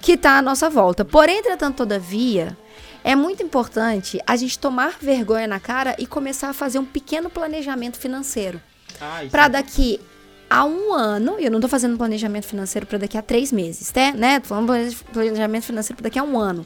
que 0.00 0.16
tá 0.16 0.38
à 0.38 0.42
nossa 0.42 0.70
volta. 0.70 1.04
Porém, 1.04 1.38
entretanto, 1.38 1.76
todavia, 1.78 2.56
é 3.02 3.16
muito 3.16 3.42
importante 3.42 4.20
a 4.26 4.36
gente 4.36 4.58
tomar 4.58 4.96
vergonha 5.00 5.46
na 5.48 5.58
cara 5.58 5.96
e 5.98 6.06
começar 6.06 6.50
a 6.50 6.52
fazer 6.52 6.78
um 6.78 6.84
pequeno 6.84 7.28
planejamento 7.28 7.98
financeiro. 7.98 8.60
Ah, 9.00 9.22
Pra 9.30 9.46
é- 9.46 9.48
daqui 9.48 10.00
a 10.48 10.64
um 10.64 10.92
ano, 10.92 11.36
e 11.38 11.44
eu 11.44 11.50
não 11.50 11.60
tô 11.60 11.68
fazendo 11.68 11.96
planejamento 11.96 12.46
financeiro 12.46 12.86
pra 12.86 12.98
daqui 12.98 13.18
a 13.18 13.22
três 13.22 13.50
meses, 13.52 13.90
tá? 13.90 14.12
né? 14.12 14.40
Tô 14.40 14.48
falando 14.48 14.66
plane- 14.66 14.96
planejamento 15.12 15.64
financeiro 15.64 15.96
pra 15.96 16.04
daqui 16.04 16.18
a 16.18 16.22
um 16.22 16.38
ano. 16.38 16.64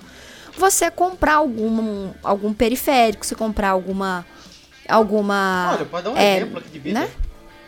Você 0.57 0.91
comprar 0.91 1.35
algum, 1.35 2.11
algum 2.23 2.53
periférico, 2.53 3.25
você 3.25 3.35
comprar 3.35 3.71
alguma. 3.71 4.27
Alguma. 4.89 5.73
Olha, 5.75 5.85
pode 5.87 6.05
dar 6.05 6.11
um 6.11 6.17
é, 6.17 6.37
exemplo 6.39 6.59
aqui 6.59 6.69
de 6.71 6.79
vida. 6.79 7.01
né? 7.01 7.11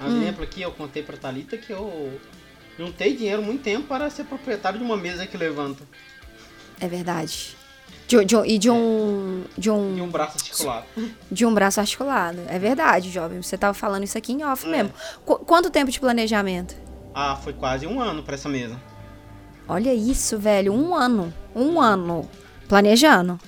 Um 0.01 0.21
exemplo 0.21 0.43
aqui, 0.43 0.63
eu 0.63 0.73
contei 0.73 1.03
pra 1.03 1.17
Thalita 1.17 1.57
que 1.57 1.73
eu 1.73 2.19
juntei 2.77 3.15
dinheiro 3.15 3.41
muito 3.43 3.63
tempo 3.63 3.87
para 3.87 4.11
ser 4.11 4.25
proprietário 4.25 4.79
de 4.79 4.85
uma 4.85 4.97
mesa 4.97 5.27
que 5.27 5.37
levanta. 5.37 5.85
É 6.81 6.89
verdade. 6.89 7.57
De, 8.19 8.25
de 8.25 8.37
e 8.47 8.59
de 8.59 8.71
um. 8.71 9.45
De 9.57 9.71
um. 9.71 9.97
E 9.97 10.01
um 10.03 10.09
braço 10.09 10.37
articulado. 10.37 10.85
De 11.31 11.47
um 11.47 11.55
braço 11.55 11.81
articulado. 11.81 12.41
É 12.49 12.59
verdade, 12.59 13.11
jovem. 13.11 13.41
Você 13.43 13.57
tava 13.57 13.73
falando 13.75 14.05
isso 14.05 14.19
aqui 14.19 14.33
em 14.33 14.45
off 14.45 14.67
É. 14.67 14.71
mesmo. 14.71 14.93
Qu- 15.25 15.39
quanto 15.39 15.71
tempo 15.71 15.91
de 15.91 15.99
planejamento? 15.99 16.75
Ah, 17.15 17.37
foi 17.43 17.53
quase 17.55 17.87
um 17.87 18.01
ano 18.01 18.23
pra 18.23 18.35
essa 18.35 18.49
mesa. 18.49 18.79
Olha 19.67 19.95
isso, 19.95 20.39
velho. 20.39 20.73
Um 20.75 20.95
ano. 20.95 21.33
Um 21.55 21.81
ano. 21.81 22.29
Planejando. 22.69 23.39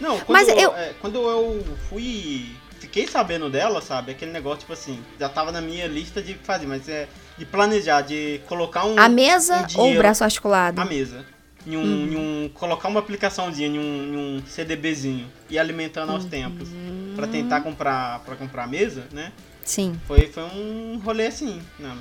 Não, 0.00 0.18
quando, 0.20 0.28
Mas 0.38 0.48
eu... 0.48 0.72
é, 0.74 0.92
quando 1.00 1.16
eu 1.20 1.64
fui. 1.88 2.54
Fiquei 2.78 3.06
sabendo 3.08 3.48
dela, 3.50 3.80
sabe? 3.80 4.12
Aquele 4.12 4.30
negócio, 4.30 4.60
tipo 4.60 4.72
assim, 4.74 5.02
já 5.18 5.28
tava 5.28 5.50
na 5.50 5.60
minha 5.60 5.86
lista 5.86 6.22
de 6.22 6.34
fazer, 6.34 6.66
mas 6.66 6.88
é 6.88 7.08
de 7.36 7.44
planejar, 7.46 8.02
de 8.02 8.40
colocar 8.46 8.84
um. 8.84 8.98
A 8.98 9.08
mesa 9.08 9.66
um 9.76 9.80
ou 9.80 9.92
o 9.94 9.96
braço 9.96 10.22
articulado? 10.22 10.80
A 10.80 10.84
mesa. 10.84 11.24
Em 11.66 11.76
um, 11.76 11.82
em 12.12 12.16
um- 12.16 12.48
colocar 12.50 12.88
uma 12.88 13.00
aplicaçãozinha 13.00 13.66
em 13.68 13.78
um, 13.78 13.82
em 13.82 14.16
um 14.38 14.42
CDBzinho 14.46 15.26
e 15.50 15.58
alimentando 15.58 16.12
aos 16.12 16.24
tempos 16.24 16.68
pra 17.16 17.26
tentar 17.26 17.60
comprar 17.62 18.20
para 18.20 18.36
comprar 18.36 18.64
a 18.64 18.66
mesa, 18.68 19.04
né? 19.12 19.32
Sim. 19.64 19.98
Foi, 20.06 20.28
foi 20.28 20.44
um 20.44 21.00
rolê 21.04 21.26
assim, 21.26 21.60
não. 21.78 21.96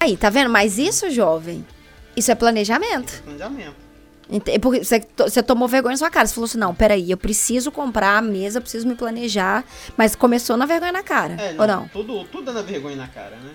Aí, 0.00 0.16
tá 0.16 0.28
vendo? 0.30 0.50
Mas 0.50 0.78
isso, 0.78 1.10
jovem, 1.10 1.64
Isso 2.16 2.30
é 2.30 2.34
planejamento. 2.34 3.22
Planejamento. 3.22 3.76
Ente- 4.28 4.58
Porque 4.58 4.82
você, 4.82 4.98
to- 5.00 5.24
você 5.28 5.42
tomou 5.42 5.68
vergonha 5.68 5.92
na 5.92 5.98
sua 5.98 6.10
cara. 6.10 6.26
Você 6.26 6.34
falou 6.34 6.46
assim: 6.46 6.58
não, 6.58 6.74
peraí, 6.74 7.10
eu 7.10 7.16
preciso 7.16 7.70
comprar 7.70 8.16
a 8.16 8.22
mesa, 8.22 8.58
eu 8.58 8.62
preciso 8.62 8.88
me 8.88 8.94
planejar. 8.96 9.64
Mas 9.96 10.16
começou 10.16 10.56
na 10.56 10.66
vergonha 10.66 10.92
na 10.92 11.02
cara. 11.02 11.34
É, 11.34 11.54
ou 11.58 11.66
não? 11.66 11.86
Tudo, 11.88 12.24
tudo 12.24 12.50
é 12.50 12.54
na 12.54 12.62
vergonha 12.62 12.96
na 12.96 13.06
cara, 13.06 13.36
né? 13.36 13.52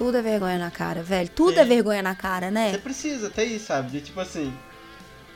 Tudo 0.00 0.16
é 0.16 0.22
vergonha 0.22 0.56
na 0.58 0.70
cara, 0.70 1.02
velho. 1.02 1.28
Tudo 1.28 1.58
é, 1.58 1.60
É. 1.60 1.64
vergonha 1.66 2.00
na 2.02 2.14
cara, 2.14 2.46
Você 2.46 2.50
né? 2.52 2.78
precisa 2.78 3.26
até 3.26 3.44
isso, 3.44 3.66
sabe? 3.66 3.90
De 3.90 4.00
tipo 4.00 4.18
assim. 4.18 4.50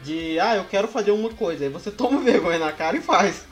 De, 0.02 0.40
ah, 0.40 0.56
eu 0.56 0.64
quero 0.64 0.88
fazer 0.88 1.10
uma 1.10 1.28
coisa. 1.28 1.64
Aí 1.64 1.70
você 1.70 1.90
toma 1.90 2.18
vergonha 2.24 2.58
na 2.58 2.72
cara 2.72 2.96
e 2.96 3.00
faz. 3.02 3.44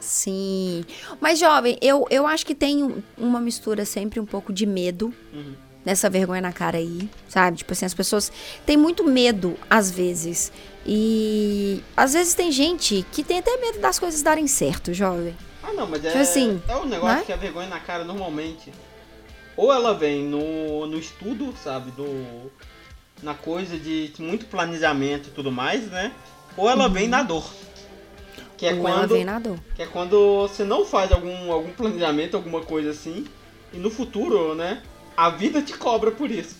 Sim. 0.00 0.82
Mas, 1.20 1.38
jovem, 1.38 1.76
eu, 1.82 2.06
eu 2.10 2.26
acho 2.26 2.46
que 2.46 2.54
tem 2.54 2.82
um- 2.82 3.02
uma 3.18 3.38
mistura 3.38 3.84
sempre 3.84 4.18
um 4.18 4.24
pouco 4.24 4.50
de 4.50 4.64
medo 4.64 5.12
Uhum. 5.30 5.52
nessa 5.84 6.08
vergonha 6.08 6.40
na 6.40 6.52
cara 6.54 6.78
aí, 6.78 7.10
sabe? 7.28 7.58
Tipo 7.58 7.74
assim, 7.74 7.84
as 7.84 7.92
pessoas 7.92 8.32
têm 8.64 8.78
muito 8.78 9.04
medo, 9.04 9.58
às 9.68 9.90
vezes. 9.90 10.50
E 10.86 11.82
às 11.94 12.14
vezes 12.14 12.32
tem 12.32 12.50
gente 12.50 13.04
que 13.12 13.22
tem 13.22 13.40
até 13.40 13.54
medo 13.58 13.78
das 13.78 13.98
coisas 13.98 14.22
darem 14.22 14.46
certo, 14.46 14.94
jovem. 14.94 15.36
Ah, 15.62 15.74
não, 15.74 15.86
mas 15.86 16.02
é, 16.02 16.08
Tipo 16.08 16.22
assim, 16.22 16.62
é 16.66 16.76
um 16.76 16.86
negócio 16.86 17.18
né? 17.18 17.22
que 17.26 17.32
a 17.34 17.36
vergonha 17.36 17.68
na 17.68 17.78
cara 17.80 18.04
normalmente. 18.04 18.72
Ou 19.60 19.70
ela 19.70 19.92
vem 19.92 20.24
no, 20.24 20.86
no 20.86 20.98
estudo, 20.98 21.52
sabe? 21.62 21.90
Do, 21.90 22.50
na 23.22 23.34
coisa 23.34 23.76
de 23.78 24.10
muito 24.18 24.46
planejamento 24.46 25.28
e 25.28 25.32
tudo 25.32 25.52
mais, 25.52 25.86
né? 25.90 26.12
Ou 26.56 26.70
ela 26.70 26.88
vem 26.88 27.06
na 27.06 27.22
dor. 27.22 27.44
Que 28.56 28.64
é 28.64 28.72
Ou 28.72 28.88
ela 28.88 29.00
quando. 29.00 29.10
vem 29.12 29.22
na 29.26 29.38
dor. 29.38 29.58
Que 29.76 29.82
é 29.82 29.86
quando 29.86 30.48
você 30.48 30.64
não 30.64 30.86
faz 30.86 31.12
algum, 31.12 31.52
algum 31.52 31.72
planejamento, 31.72 32.38
alguma 32.38 32.62
coisa 32.62 32.88
assim. 32.88 33.26
E 33.70 33.76
no 33.76 33.90
futuro, 33.90 34.54
né? 34.54 34.80
A 35.14 35.28
vida 35.28 35.60
te 35.60 35.74
cobra 35.74 36.10
por 36.10 36.30
isso. 36.30 36.56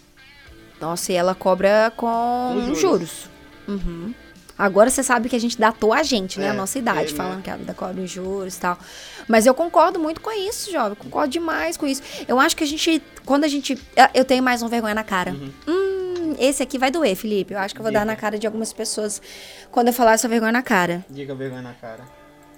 Nossa, 0.78 1.10
e 1.10 1.14
ela 1.14 1.34
cobra 1.34 1.90
com, 1.96 2.50
Com 2.52 2.60
juros. 2.66 2.80
juros. 2.80 3.28
Uhum. 3.66 4.14
Agora 4.60 4.90
você 4.90 5.02
sabe 5.02 5.30
que 5.30 5.34
a 5.34 5.40
gente 5.40 5.58
datou 5.58 5.90
a 5.90 6.02
gente, 6.02 6.38
né? 6.38 6.46
É, 6.46 6.50
a 6.50 6.52
nossa 6.52 6.78
idade, 6.78 7.08
é, 7.08 7.10
né? 7.12 7.16
falando 7.16 7.42
que 7.42 7.48
a 7.48 7.56
vida 7.56 7.74
em 7.96 8.06
juros 8.06 8.56
e 8.56 8.60
tal. 8.60 8.78
Mas 9.26 9.46
eu 9.46 9.54
concordo 9.54 9.98
muito 9.98 10.20
com 10.20 10.30
isso, 10.30 10.70
jovem. 10.70 10.94
Concordo 10.96 11.30
demais 11.32 11.78
com 11.78 11.86
isso. 11.86 12.02
Eu 12.28 12.38
acho 12.38 12.54
que 12.54 12.62
a 12.62 12.66
gente, 12.66 13.02
quando 13.24 13.44
a 13.44 13.48
gente. 13.48 13.78
eu- 14.12 14.24
tenho 14.24 14.42
mais 14.42 14.62
um 14.62 14.68
vergonha 14.68 14.94
na 14.94 15.02
cara. 15.02 15.30
Uhum. 15.32 15.50
Hum, 15.66 16.36
esse 16.38 16.62
aqui 16.62 16.76
vai 16.76 16.90
doer, 16.90 17.16
Felipe. 17.16 17.54
Eu 17.54 17.58
acho 17.58 17.74
que 17.74 17.80
eu 17.80 17.82
vou 17.82 17.90
dar 17.90 18.00
Diga. 18.00 18.12
na 18.12 18.16
cara 18.16 18.38
de 18.38 18.46
algumas 18.46 18.70
pessoas 18.70 19.22
quando 19.70 19.88
eu 19.88 19.94
falar 19.94 20.12
essa 20.12 20.28
vergonha 20.28 20.52
na 20.52 20.62
cara. 20.62 21.04
Diga 21.08 21.34
vergonha 21.34 21.62
na 21.62 21.72
cara. 21.72 22.04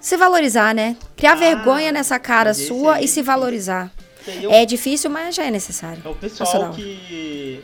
Se 0.00 0.16
valorizar, 0.16 0.74
né? 0.74 0.96
Criar 1.16 1.32
Ah, 1.32 1.36
vergonha 1.36 1.92
nessa 1.92 2.18
cara 2.18 2.52
sua 2.52 2.96
aí 2.96 3.04
e 3.04 3.08
se 3.08 3.22
valorizar. 3.22 3.92
É 4.50 4.66
difícil, 4.66 5.08
mas 5.08 5.36
já 5.36 5.44
é 5.44 5.50
necessário. 5.52 6.02
É 6.04 6.08
o 6.08 6.14
pessoal 6.16 6.72
que 6.72 7.62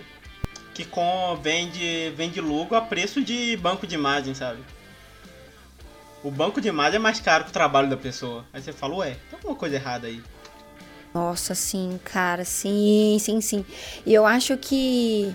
que 0.79 0.85
com, 0.85 1.37
vende, 1.43 2.13
vende 2.17 2.41
logo 2.41 2.77
a 2.77 2.81
preço 2.81 3.21
de 3.21 3.57
banco 3.57 3.85
de 3.85 3.97
imagem, 3.97 4.33
sabe? 4.33 4.63
O 6.23 6.31
banco 6.31 6.61
de 6.61 6.69
imagem 6.69 6.97
é 6.97 6.99
mais 7.01 7.19
caro 7.19 7.43
que 7.43 7.51
o 7.51 7.53
trabalho 7.53 7.91
da 7.91 7.97
pessoa. 7.97 8.45
Aí 8.53 8.63
você 8.63 8.73
fala, 8.73 8.95
ué, 8.95 9.17
tem 9.29 9.39
alguma 9.39 9.57
coisa 9.57 9.75
errada 9.75 10.07
aí. 10.07 10.23
Nossa, 11.13 11.53
sim, 11.53 11.99
cara, 12.05 12.45
sim, 12.45 13.19
sim, 13.19 13.41
sim. 13.41 13.67
E 14.07 14.15
eu 14.15 14.25
acho 14.25 14.57
que 14.57 15.35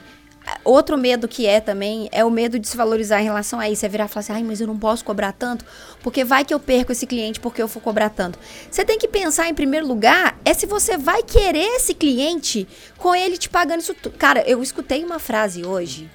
outro 0.63 0.97
medo 0.97 1.27
que 1.27 1.45
é 1.45 1.59
também 1.59 2.09
é 2.11 2.23
o 2.23 2.29
medo 2.31 2.59
de 2.59 2.67
se 2.67 2.75
valorizar 2.75 3.21
em 3.21 3.25
relação 3.25 3.59
a 3.59 3.69
isso. 3.69 3.85
É 3.85 3.89
virar 3.89 4.05
e 4.05 4.07
falar 4.07 4.21
assim, 4.21 4.33
ai, 4.33 4.43
mas 4.43 4.61
eu 4.61 4.67
não 4.67 4.77
posso 4.77 5.03
cobrar 5.03 5.31
tanto, 5.31 5.65
porque 6.01 6.23
vai 6.23 6.43
que 6.45 6.53
eu 6.53 6.59
perco 6.59 6.91
esse 6.91 7.07
cliente 7.07 7.39
porque 7.39 7.61
eu 7.61 7.67
for 7.67 7.81
cobrar 7.81 8.09
tanto. 8.09 8.37
Você 8.69 8.83
tem 8.83 8.97
que 8.97 9.07
pensar 9.07 9.47
em 9.47 9.53
primeiro 9.53 9.87
lugar 9.87 10.37
é 10.43 10.53
se 10.53 10.65
você 10.65 10.97
vai 10.97 11.23
querer 11.23 11.75
esse 11.75 11.93
cliente 11.93 12.67
com 12.97 13.15
ele 13.15 13.37
te 13.37 13.49
pagando 13.49 13.79
isso 13.79 13.93
tudo. 13.93 14.17
Cara, 14.17 14.43
eu 14.47 14.61
escutei 14.61 15.03
uma 15.03 15.19
frase 15.19 15.65
hoje. 15.65 16.09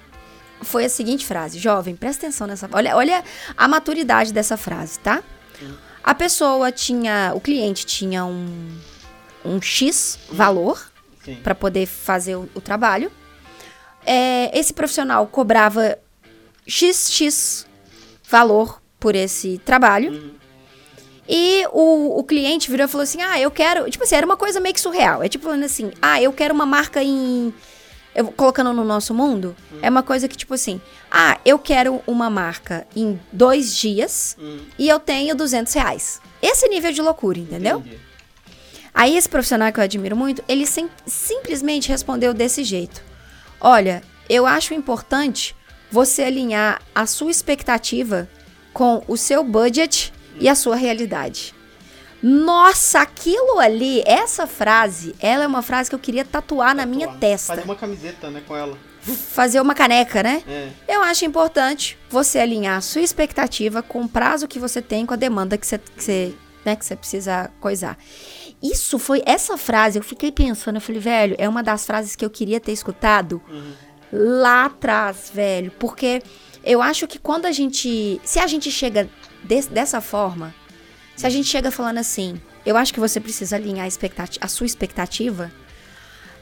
Foi 0.62 0.84
a 0.84 0.88
seguinte 0.88 1.24
frase, 1.24 1.58
jovem, 1.58 1.94
presta 1.94 2.26
atenção 2.26 2.46
nessa. 2.46 2.68
Olha, 2.72 2.96
olha 2.96 3.22
a 3.56 3.68
maturidade 3.68 4.32
dessa 4.32 4.56
frase, 4.56 4.98
tá? 4.98 5.22
A 6.02 6.14
pessoa 6.14 6.72
tinha, 6.72 7.32
o 7.34 7.40
cliente 7.40 7.86
tinha 7.86 8.24
um 8.24 8.76
um 9.44 9.60
X 9.60 10.18
valor 10.30 10.90
para 11.42 11.54
poder 11.54 11.86
fazer 11.86 12.36
o, 12.36 12.48
o 12.54 12.60
trabalho. 12.60 13.10
É, 14.10 14.58
esse 14.58 14.72
profissional 14.72 15.26
cobrava 15.26 15.98
XX 16.66 17.66
valor 18.28 18.80
por 18.98 19.14
esse 19.14 19.58
trabalho. 19.64 20.12
Uhum. 20.12 20.30
E 21.28 21.66
o, 21.72 22.18
o 22.20 22.24
cliente 22.24 22.70
virou 22.70 22.86
e 22.86 22.88
falou 22.88 23.02
assim: 23.02 23.20
Ah, 23.22 23.38
eu 23.38 23.50
quero. 23.50 23.88
Tipo 23.90 24.04
assim, 24.04 24.14
era 24.16 24.24
uma 24.26 24.36
coisa 24.36 24.60
meio 24.60 24.74
que 24.74 24.80
surreal. 24.80 25.22
É 25.22 25.28
tipo 25.28 25.44
falando 25.44 25.64
assim: 25.64 25.90
Ah, 26.00 26.20
eu 26.22 26.32
quero 26.32 26.54
uma 26.54 26.66
marca 26.66 27.02
em. 27.02 27.52
Eu, 28.14 28.32
colocando 28.32 28.72
no 28.72 28.82
nosso 28.84 29.12
mundo, 29.14 29.54
é 29.82 29.88
uma 29.90 30.02
coisa 30.02 30.26
que, 30.26 30.36
tipo 30.36 30.54
assim: 30.54 30.80
Ah, 31.10 31.38
eu 31.44 31.58
quero 31.58 32.02
uma 32.06 32.30
marca 32.30 32.86
em 32.96 33.20
dois 33.30 33.76
dias 33.76 34.36
Uhum. 34.40 34.60
e 34.78 34.88
eu 34.88 34.98
tenho 34.98 35.34
200 35.36 35.72
reais. 35.74 36.20
Esse 36.40 36.66
nível 36.68 36.92
de 36.92 37.02
loucura, 37.02 37.38
entendeu? 37.38 37.80
Entendi. 37.80 37.98
Aí 38.94 39.16
esse 39.16 39.28
profissional 39.28 39.70
que 39.72 39.78
eu 39.78 39.84
admiro 39.84 40.16
muito, 40.16 40.42
ele 40.48 40.66
sim- 40.66 40.88
simplesmente 41.06 41.90
respondeu 41.90 42.32
desse 42.32 42.64
jeito: 42.64 43.02
Olha, 43.60 44.02
eu 44.28 44.46
acho 44.46 44.74
importante 44.74 45.54
você 45.90 46.22
alinhar 46.22 46.80
a 46.94 47.06
sua 47.06 47.30
expectativa 47.30 48.28
com 48.72 49.02
o 49.08 49.16
seu 49.16 49.42
budget 49.42 50.12
e 50.38 50.48
a 50.48 50.54
sua 50.54 50.76
realidade. 50.76 51.54
Nossa, 52.22 53.00
aquilo 53.00 53.60
ali, 53.60 54.02
essa 54.04 54.46
frase, 54.46 55.14
ela 55.20 55.44
é 55.44 55.46
uma 55.46 55.62
frase 55.62 55.88
que 55.88 55.94
eu 55.94 56.00
queria 56.00 56.24
tatuar 56.24 56.74
na 56.74 56.84
minha 56.84 57.06
Tatuar. 57.06 57.20
testa. 57.20 57.54
Faz 57.54 57.64
uma 57.64 57.76
camiseta, 57.76 58.28
né, 58.28 58.42
com 58.46 58.56
ela. 58.56 58.76
Fazer 59.00 59.60
uma 59.60 59.74
caneca, 59.74 60.22
né? 60.22 60.42
É. 60.46 60.70
Eu 60.88 61.02
acho 61.02 61.24
importante 61.24 61.96
você 62.10 62.40
alinhar 62.40 62.76
a 62.76 62.80
sua 62.80 63.02
expectativa 63.02 63.82
com 63.82 64.02
o 64.02 64.08
prazo 64.08 64.48
que 64.48 64.58
você 64.58 64.82
tem, 64.82 65.06
com 65.06 65.14
a 65.14 65.16
demanda 65.16 65.56
que 65.56 65.66
você, 65.66 65.78
que 65.78 66.02
você, 66.02 66.34
né, 66.64 66.74
que 66.74 66.84
você 66.84 66.96
precisa 66.96 67.50
coisar. 67.60 67.96
Isso 68.62 68.98
foi, 68.98 69.22
essa 69.24 69.56
frase, 69.56 69.98
eu 69.98 70.02
fiquei 70.02 70.32
pensando, 70.32 70.76
eu 70.76 70.80
falei, 70.80 71.00
velho, 71.00 71.36
é 71.38 71.48
uma 71.48 71.62
das 71.62 71.86
frases 71.86 72.16
que 72.16 72.24
eu 72.24 72.30
queria 72.30 72.58
ter 72.58 72.72
escutado 72.72 73.40
Uhum. 73.48 73.72
lá 74.12 74.64
atrás, 74.66 75.30
velho. 75.32 75.70
Porque 75.78 76.22
eu 76.64 76.82
acho 76.82 77.06
que 77.06 77.18
quando 77.18 77.46
a 77.46 77.52
gente. 77.52 78.20
Se 78.24 78.38
a 78.40 78.46
gente 78.46 78.70
chega 78.70 79.08
des- 79.44 79.66
dessa 79.68 80.00
forma, 80.00 80.52
se 81.16 81.24
a 81.26 81.30
gente 81.30 81.46
chega 81.48 81.70
falando 81.70 81.98
assim, 81.98 82.40
eu 82.66 82.76
acho 82.76 82.92
que 82.92 83.00
você 83.00 83.20
precisa 83.20 83.54
alinhar 83.56 83.84
a, 83.84 83.88
expectati- 83.88 84.38
a 84.42 84.48
sua 84.48 84.66
expectativa. 84.66 85.50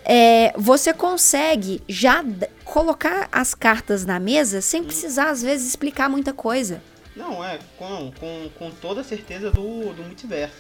é, 0.08 0.52
você 0.56 0.94
consegue 0.94 1.82
já 1.88 2.25
colocar 2.64 3.28
as 3.32 3.54
cartas 3.56 4.06
na 4.06 4.20
mesa 4.20 4.61
sem 4.61 4.85
precisar, 4.85 5.30
às 5.30 5.42
vezes, 5.42 5.66
explicar 5.68 6.08
muita 6.08 6.32
coisa. 6.32 6.80
Não, 7.16 7.42
é, 7.44 7.58
com, 7.76 8.12
com, 8.20 8.49
com 8.56 8.70
toda 8.70 9.00
a 9.00 9.04
certeza 9.04 9.50
do, 9.50 9.92
do 9.94 10.04
multiverso. 10.04 10.54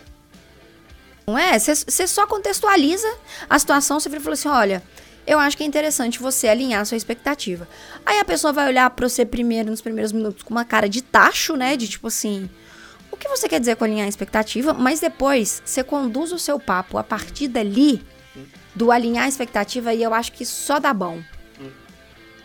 Não 1.26 1.36
é? 1.36 1.58
Você 1.58 2.06
só 2.06 2.26
contextualiza 2.26 3.12
a 3.50 3.58
situação, 3.58 3.98
você 3.98 4.08
fala 4.20 4.34
assim: 4.34 4.48
olha, 4.48 4.82
eu 5.26 5.38
acho 5.38 5.56
que 5.56 5.64
é 5.64 5.66
interessante 5.66 6.20
você 6.20 6.46
alinhar 6.46 6.80
a 6.80 6.84
sua 6.84 6.96
expectativa. 6.96 7.68
Aí 8.04 8.20
a 8.20 8.24
pessoa 8.24 8.52
vai 8.52 8.68
olhar 8.68 8.88
pra 8.90 9.08
você 9.08 9.24
primeiro, 9.26 9.70
nos 9.70 9.80
primeiros 9.80 10.12
minutos, 10.12 10.44
com 10.44 10.50
uma 10.50 10.64
cara 10.64 10.88
de 10.88 11.02
tacho, 11.02 11.56
né? 11.56 11.76
De 11.76 11.88
tipo 11.88 12.06
assim. 12.06 12.48
O 13.10 13.16
que 13.16 13.28
você 13.28 13.48
quer 13.48 13.58
dizer 13.58 13.76
com 13.76 13.84
alinhar 13.84 14.06
a 14.06 14.08
expectativa? 14.08 14.72
Mas 14.74 15.00
depois 15.00 15.62
você 15.64 15.82
conduz 15.82 16.32
o 16.32 16.38
seu 16.38 16.60
papo 16.60 16.98
a 16.98 17.02
partir 17.02 17.48
dali, 17.48 18.04
do 18.74 18.92
alinhar 18.92 19.24
a 19.24 19.28
expectativa, 19.28 19.94
e 19.94 20.02
eu 20.02 20.12
acho 20.12 20.32
que 20.32 20.44
só 20.44 20.78
dá 20.78 20.92
bom. 20.92 21.22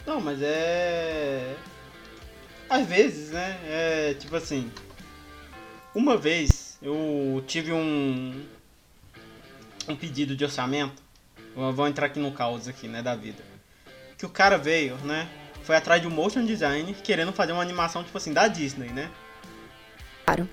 Não, 0.08 0.20
mas 0.20 0.40
é. 0.42 1.56
Às 2.70 2.88
vezes, 2.88 3.30
né? 3.30 3.60
É 3.66 4.16
tipo 4.18 4.36
assim. 4.36 4.72
Uma 5.94 6.18
vez 6.18 6.78
eu 6.82 7.44
tive 7.46 7.72
um. 7.74 8.42
Um 9.88 9.96
pedido 9.96 10.36
de 10.36 10.44
orçamento. 10.44 11.02
Vou 11.56 11.88
entrar 11.88 12.06
aqui 12.06 12.20
no 12.20 12.32
caos 12.32 12.68
aqui, 12.68 12.88
né? 12.88 13.02
Da 13.02 13.16
vida. 13.16 13.44
Que 14.18 14.26
o 14.26 14.30
cara 14.30 14.58
veio, 14.58 14.96
né? 14.98 15.28
Foi 15.64 15.76
atrás 15.76 16.02
de 16.02 16.08
um 16.08 16.12
motion 16.12 16.46
design 16.46 16.94
querendo 17.04 17.32
fazer 17.34 17.52
uma 17.52 17.62
animação, 17.62 18.04
tipo 18.04 18.18
assim, 18.18 18.34
da 18.34 18.48
Disney, 18.48 18.90
né? 18.90 19.10
Claro. 20.26 20.48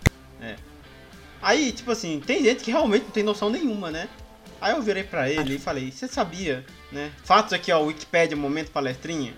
Aí, 1.40 1.70
tipo 1.72 1.90
assim, 1.92 2.20
tem 2.20 2.42
gente 2.42 2.64
que 2.64 2.70
realmente 2.70 3.04
não 3.04 3.10
tem 3.10 3.22
noção 3.22 3.48
nenhuma, 3.48 3.90
né? 3.90 4.08
Aí 4.60 4.72
eu 4.72 4.82
virei 4.82 5.04
pra 5.04 5.30
ele 5.30 5.54
e 5.54 5.58
falei, 5.58 5.92
você 5.92 6.08
sabia, 6.08 6.66
né? 6.90 7.12
Fatos 7.22 7.52
aqui, 7.52 7.70
ó, 7.70 7.80
Wikipedia, 7.80 8.36
momento 8.36 8.72
palestrinha, 8.72 9.32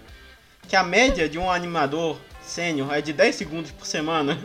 que 0.66 0.74
a 0.74 0.82
média 0.82 1.28
de 1.28 1.38
um 1.38 1.50
animador 1.50 2.18
sênior 2.42 2.92
é 2.94 3.02
de 3.02 3.12
10 3.12 3.36
segundos 3.36 3.70
por 3.70 3.84
semana. 3.84 4.38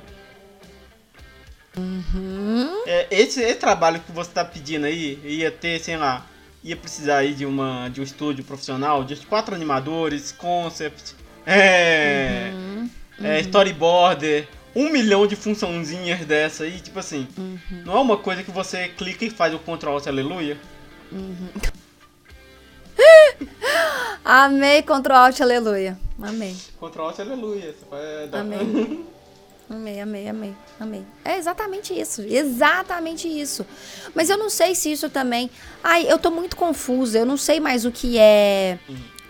É, 2.86 3.08
esse, 3.12 3.42
esse 3.42 3.56
trabalho 3.56 4.00
que 4.00 4.12
você 4.12 4.32
tá 4.32 4.46
pedindo 4.46 4.86
aí, 4.86 5.20
ia 5.24 5.52
ter, 5.52 5.80
sei 5.80 5.98
lá, 5.98 6.26
ia 6.64 6.76
precisar 6.76 7.18
aí 7.18 7.34
de, 7.34 7.46
uma, 7.46 7.90
de 7.90 8.02
um 8.02 8.04
estúdio 8.04 8.44
profissional, 8.44 9.04
de 9.04 9.16
quatro 9.26 9.54
animadores, 9.54 10.32
concept, 10.32 11.16
é, 11.46 12.52
é, 13.22 13.40
storyboarder, 13.42 14.48
um 14.76 14.90
milhão 14.90 15.28
de 15.28 15.36
funçãozinhas 15.36 16.26
dessa 16.26 16.64
aí, 16.64 16.80
tipo 16.80 17.00
assim, 17.00 17.28
não 17.86 17.98
é 17.98 18.00
uma 18.02 18.18
coisa 18.18 18.44
que 18.44 18.52
você 18.52 18.90
clica 18.90 19.26
e 19.26 19.30
faz 19.30 19.54
o 19.54 19.60
Ctrl 19.60 19.92
Alt 19.92 20.08
Aleluia? 20.08 20.58
Amei, 24.24 24.82
Ctrl 24.82 25.14
Alt, 25.14 25.42
aleluia. 25.42 25.98
Amei. 26.22 26.56
Ctrl 26.80 27.02
Alt, 27.02 27.20
aleluia. 27.20 27.76
Amei. 28.34 29.06
Amei, 29.70 30.00
amei, 30.00 30.28
amei, 30.28 30.54
amei. 30.80 31.04
É 31.24 31.38
exatamente 31.38 31.92
isso, 32.00 32.22
exatamente 32.22 33.28
isso. 33.28 33.66
Mas 34.14 34.30
eu 34.30 34.38
não 34.38 34.50
sei 34.50 34.76
se 34.76 34.92
isso 34.92 35.10
também. 35.10 35.50
Ai, 35.84 36.06
eu 36.10 36.20
tô 36.20 36.30
muito 36.30 36.56
confusa. 36.56 37.18
Eu 37.18 37.26
não 37.26 37.36
sei 37.38 37.60
mais 37.60 37.84
o 37.84 37.92
que 37.92 38.18
é 38.20 38.78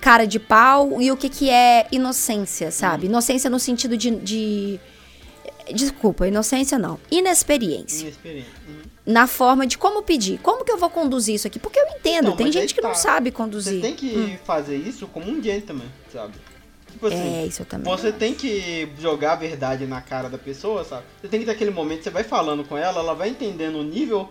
cara 0.01 0.25
de 0.27 0.37
pau 0.39 1.01
e 1.01 1.09
o 1.11 1.17
que, 1.17 1.29
que 1.29 1.49
é 1.49 1.87
inocência, 1.91 2.69
sabe? 2.69 3.05
Inocência 3.07 3.49
no 3.49 3.59
sentido 3.59 3.95
de, 3.95 4.11
de. 4.11 4.79
Desculpa, 5.73 6.27
inocência 6.27 6.77
não. 6.77 6.99
Inexperiência. 7.09 8.01
Inexperiente. 8.03 8.49
Uhum. 8.67 8.81
Na 9.05 9.27
forma 9.27 9.65
de 9.65 9.77
como 9.77 10.03
pedir. 10.03 10.37
Como 10.39 10.63
que 10.65 10.71
eu 10.71 10.77
vou 10.77 10.89
conduzir 10.89 11.35
isso 11.35 11.47
aqui? 11.47 11.57
Porque 11.59 11.79
eu 11.79 11.87
entendo, 11.87 12.29
Não, 12.29 12.35
tem 12.35 12.51
gente 12.51 12.75
que 12.75 12.81
não 12.81 12.89
tá. 12.89 12.95
sabe 12.95 13.29
Você 13.29 13.35
conduzir. 13.35 13.81
tem 13.81 13.95
que 13.95 14.37
fazer 14.43 14.75
isso 14.75 15.07
como 15.07 15.31
um 15.31 15.41
gentleman, 15.41 15.85
sabe? 16.11 16.33
Tipo 16.95 17.07
assim, 17.07 17.43
É, 17.43 17.45
isso 17.45 17.61
eu 17.61 17.65
também. 17.65 17.91
Você 17.91 18.09
tem 18.09 18.33
que 18.33 18.87
jogar 18.97 19.33
a 19.33 19.35
verdade 19.35 19.85
na 19.85 19.99
cara 19.99 20.29
da 20.29 20.37
pessoa, 20.37 20.85
sabe? 20.85 21.03
Você 21.21 21.27
tem 21.27 21.41
que 21.41 21.45
ter 21.45 21.51
aquele 21.51 21.71
momento, 21.71 22.03
você 22.05 22.09
vai 22.09 22.23
falando 22.23 22.63
com 22.63 22.77
ela, 22.77 23.01
ela 23.01 23.13
vai 23.13 23.27
entendendo 23.27 23.77
o 23.79 23.83
nível 23.83 24.29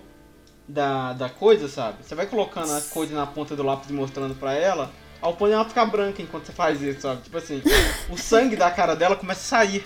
da, 0.66 1.12
da 1.12 1.28
coisa, 1.28 1.68
sabe? 1.68 1.98
Você 2.02 2.14
vai 2.14 2.24
colocando 2.26 2.72
as 2.72 2.88
coisas 2.88 3.14
na 3.14 3.26
ponta 3.26 3.54
do 3.54 3.62
lápis 3.62 3.90
e 3.90 3.92
mostrando 3.92 4.34
pra 4.34 4.54
ela, 4.54 4.90
ao 5.20 5.34
ponto 5.34 5.52
ela 5.52 5.66
ficar 5.66 5.84
branca 5.84 6.22
enquanto 6.22 6.46
você 6.46 6.52
faz 6.52 6.80
isso, 6.80 7.02
sabe? 7.02 7.20
Tipo 7.20 7.36
assim, 7.36 7.62
o 8.08 8.16
sangue 8.16 8.56
da 8.56 8.70
cara 8.70 8.96
dela 8.96 9.14
começa 9.14 9.40
a 9.40 9.58
sair. 9.60 9.84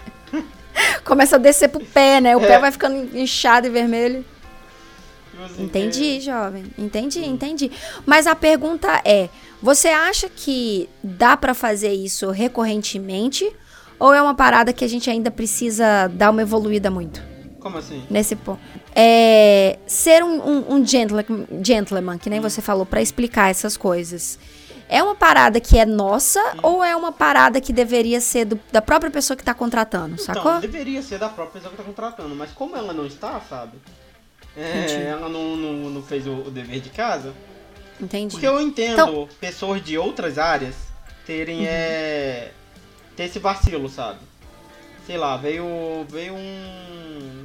Começa 1.04 1.34
a 1.34 1.38
descer 1.40 1.68
pro 1.68 1.84
pé, 1.84 2.20
né? 2.20 2.36
O 2.36 2.40
É. 2.40 2.46
pé 2.46 2.58
vai 2.60 2.70
ficando 2.70 3.16
inchado 3.18 3.66
e 3.66 3.70
vermelho. 3.70 4.24
Entendi, 5.58 6.20
jovem. 6.20 6.64
Entendi, 6.78 7.24
entendi. 7.24 7.70
Mas 8.06 8.26
a 8.26 8.34
pergunta 8.34 9.00
é: 9.04 9.28
você 9.62 9.88
acha 9.88 10.28
que 10.28 10.88
dá 11.02 11.36
pra 11.36 11.54
fazer 11.54 11.92
isso 11.92 12.30
recorrentemente? 12.30 13.50
Ou 14.00 14.14
é 14.14 14.22
uma 14.22 14.34
parada 14.34 14.72
que 14.72 14.84
a 14.84 14.88
gente 14.88 15.10
ainda 15.10 15.28
precisa 15.30 16.06
dar 16.08 16.30
uma 16.30 16.40
evoluída 16.40 16.88
muito 16.88 17.20
Como 17.58 17.78
assim? 17.78 18.04
nesse 18.08 18.36
ponto? 18.36 18.60
É, 18.94 19.76
ser 19.88 20.22
um, 20.22 20.40
um, 20.40 20.74
um 20.76 20.86
gentleman, 20.86 21.46
gentleman, 21.64 22.16
que 22.18 22.30
nem 22.30 22.38
você 22.40 22.62
falou, 22.62 22.86
pra 22.86 23.02
explicar 23.02 23.50
essas 23.50 23.76
coisas. 23.76 24.38
É 24.88 25.02
uma 25.02 25.14
parada 25.14 25.60
que 25.60 25.76
é 25.78 25.84
nossa 25.84 26.40
ou 26.62 26.82
é 26.82 26.96
uma 26.96 27.12
parada 27.12 27.60
que 27.60 27.72
deveria 27.74 28.20
ser 28.22 28.44
do- 28.46 28.60
da 28.72 28.80
própria 28.80 29.10
pessoa 29.10 29.36
que 29.36 29.44
tá 29.44 29.52
contratando, 29.52 30.18
sacou? 30.18 30.42
Então, 30.52 30.60
deveria 30.60 31.02
ser 31.02 31.18
da 31.18 31.28
própria 31.28 31.54
pessoa 31.60 31.70
que 31.72 31.76
tá 31.76 31.82
contratando, 31.82 32.34
mas 32.34 32.50
como 32.52 32.74
ela 32.76 32.92
não 32.94 33.04
está, 33.04 33.38
sabe? 33.50 33.72
É, 34.58 35.04
ela 35.10 35.28
não, 35.28 35.56
não, 35.56 35.72
não 35.90 36.02
fez 36.02 36.26
o, 36.26 36.32
o 36.32 36.50
dever 36.50 36.80
de 36.80 36.90
casa. 36.90 37.32
Entendi. 38.00 38.32
Porque 38.32 38.46
eu 38.46 38.60
entendo 38.60 38.92
Então- 39.02 39.28
pessoas 39.40 39.82
de 39.84 39.96
outras 39.98 40.38
áreas 40.38 40.74
terem 41.26 41.66
é, 41.66 42.52
ter 43.16 43.24
esse 43.24 43.38
vacilo, 43.38 43.88
sabe? 43.88 44.20
Sei 45.06 45.16
lá, 45.16 45.36
veio 45.36 45.64
veio 46.08 46.34
um 46.34 47.44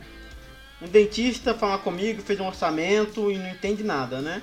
um 0.82 0.88
dentista 0.88 1.54
falar 1.54 1.78
comigo, 1.78 2.22
fez 2.22 2.40
um 2.42 2.48
orçamento 2.48 3.32
e 3.32 3.38
não 3.38 3.50
entende 3.50 3.84
nada, 3.84 4.20
né? 4.20 4.42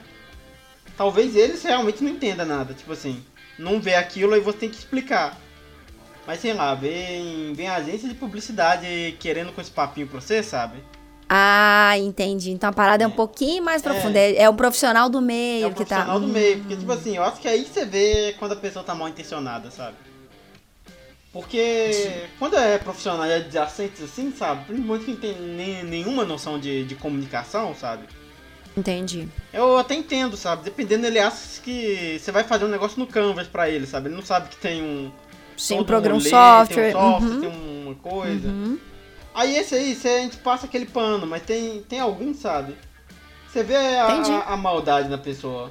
Talvez 0.96 1.36
eles 1.36 1.62
realmente 1.62 2.02
não 2.02 2.10
entendam 2.12 2.46
nada, 2.46 2.72
tipo 2.72 2.92
assim, 2.92 3.22
não 3.58 3.78
vê 3.80 3.94
aquilo 3.94 4.34
e 4.36 4.40
você 4.40 4.58
tem 4.58 4.70
que 4.70 4.76
explicar. 4.78 5.38
Mas 6.26 6.40
sei 6.40 6.52
lá, 6.54 6.74
vem, 6.74 7.52
vem 7.54 7.68
agência 7.68 8.08
de 8.08 8.14
publicidade 8.14 9.16
querendo 9.20 9.52
com 9.52 9.60
esse 9.60 9.70
papinho 9.70 10.06
pra 10.06 10.20
você, 10.20 10.42
sabe? 10.42 10.78
Ah, 11.32 11.92
entendi. 11.96 12.50
Então 12.50 12.68
a 12.68 12.72
parada 12.72 13.04
é, 13.04 13.06
um 13.06 13.10
pouquinho 13.12 13.62
mais 13.62 13.80
profunda. 13.80 14.18
É, 14.18 14.42
é 14.42 14.50
um 14.50 14.56
profissional 14.56 15.08
do 15.08 15.20
meio 15.20 15.64
É 15.64 15.68
o 15.68 15.72
que 15.72 15.84
tá. 15.84 16.04
profissional 16.04 16.20
do 16.20 16.26
meio, 16.26 16.58
porque 16.58 16.76
tipo 16.76 16.90
assim, 16.90 17.16
eu 17.16 17.22
acho 17.22 17.40
que 17.40 17.46
aí 17.46 17.64
você 17.64 17.84
vê 17.84 18.34
quando 18.36 18.52
a 18.52 18.56
pessoa 18.56 18.84
tá 18.84 18.96
mal 18.96 19.08
intencionada, 19.08 19.70
sabe? 19.70 19.94
Porque 21.32 22.24
quando 22.36 22.56
é 22.56 22.78
profissional 22.78 23.24
e 23.26 23.32
adjacentes 23.32 24.02
assim, 24.02 24.32
sabe? 24.36 24.64
Principalmente 24.64 25.04
quem 25.04 25.14
tem 25.14 25.40
nem, 25.40 25.84
nenhuma 25.84 26.24
noção 26.24 26.58
de, 26.58 26.84
de 26.84 26.96
comunicação, 26.96 27.76
sabe? 27.76 28.06
Entendi. 28.76 29.28
Eu 29.52 29.78
até 29.78 29.94
entendo, 29.94 30.36
sabe? 30.36 30.64
Dependendo, 30.64 31.06
ele 31.06 31.20
acha 31.20 31.60
que 31.62 32.18
você 32.20 32.32
vai 32.32 32.42
fazer 32.42 32.64
um 32.64 32.68
negócio 32.68 32.98
no 32.98 33.06
Canvas 33.06 33.46
pra 33.46 33.70
ele, 33.70 33.86
sabe? 33.86 34.08
Ele 34.08 34.16
não 34.16 34.22
sabe 34.24 34.48
que 34.48 34.56
tem 34.56 34.82
um. 34.82 35.12
Sim, 35.56 35.78
um 35.78 35.84
programa, 35.84 36.18
um 36.18 36.20
software. 36.20 36.92
Tem 36.92 37.00
um 37.00 37.12
software, 37.12 37.30
uhum, 37.30 37.40
tem 37.40 37.84
uma 37.84 37.94
coisa. 37.94 38.48
uhum. 38.48 38.89
Aí 39.34 39.56
esse 39.56 39.74
aí, 39.74 39.94
você, 39.94 40.08
a 40.08 40.18
gente 40.18 40.36
passa 40.38 40.66
aquele 40.66 40.86
pano, 40.86 41.26
mas 41.26 41.42
tem, 41.42 41.82
tem 41.82 42.00
algum, 42.00 42.34
sabe? 42.34 42.76
Você 43.48 43.62
vê 43.62 43.76
a, 43.76 44.06
a, 44.06 44.54
a 44.54 44.56
maldade 44.56 45.08
na 45.08 45.18
pessoa. 45.18 45.70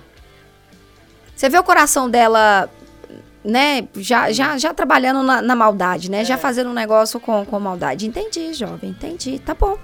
Você 1.36 1.48
vê 1.50 1.58
o 1.58 1.64
coração 1.64 2.10
dela, 2.10 2.70
né? 3.44 3.88
Já, 3.96 4.32
já, 4.32 4.58
já 4.58 4.74
trabalhando 4.74 5.24
na, 5.24 5.42
na 5.42 5.56
maldade, 5.56 6.10
né? 6.12 6.26
Já 6.26 6.34
É. 6.36 6.38
fazendo 6.38 6.70
um 6.70 6.74
negócio 6.74 7.20
com, 7.20 7.46
com 7.46 7.60
maldade. 7.60 8.06
Entendi, 8.08 8.54
jovem. 8.54 8.90
Entendi. 8.92 9.40
Tá 9.40 9.54
bom. 9.54 9.78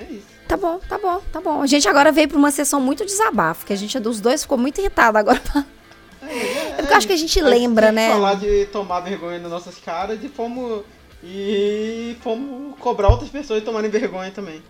É 0.00 0.04
isso. 0.04 0.26
Tá 0.46 0.56
bom, 0.56 0.78
tá 0.88 0.98
bom, 0.98 1.20
tá 1.32 1.40
bom. 1.40 1.62
A 1.62 1.66
gente 1.66 1.88
agora 1.88 2.12
veio 2.12 2.28
pra 2.28 2.38
uma 2.38 2.50
sessão 2.50 2.80
muito 2.80 3.04
desabafo, 3.04 3.66
que 3.66 3.72
a 3.72 3.76
gente 3.76 3.98
dos 3.98 4.20
dois 4.20 4.42
ficou 4.42 4.58
muito 4.58 4.80
irritado 4.80 5.18
agora. 5.18 5.40
É, 6.24 6.76
porque 6.76 6.92
eu 6.92 6.96
acho 6.96 7.06
que 7.08 7.12
a 7.12 7.16
gente 7.16 7.40
lembra, 7.42 7.90
né? 7.90 8.08
falar 8.10 8.34
de 8.34 8.64
tomar 8.66 9.00
vergonha 9.00 9.40
nas 9.40 9.50
nossas 9.50 9.76
caras 9.78 10.22
e 10.22 10.28
fomos. 10.28 10.84
E 11.22 12.16
fomos 12.20 12.76
cobrar 12.78 13.08
outras 13.08 13.30
pessoas 13.30 13.62
tomarem 13.62 13.90
vergonha 13.90 14.30
também. 14.30 14.62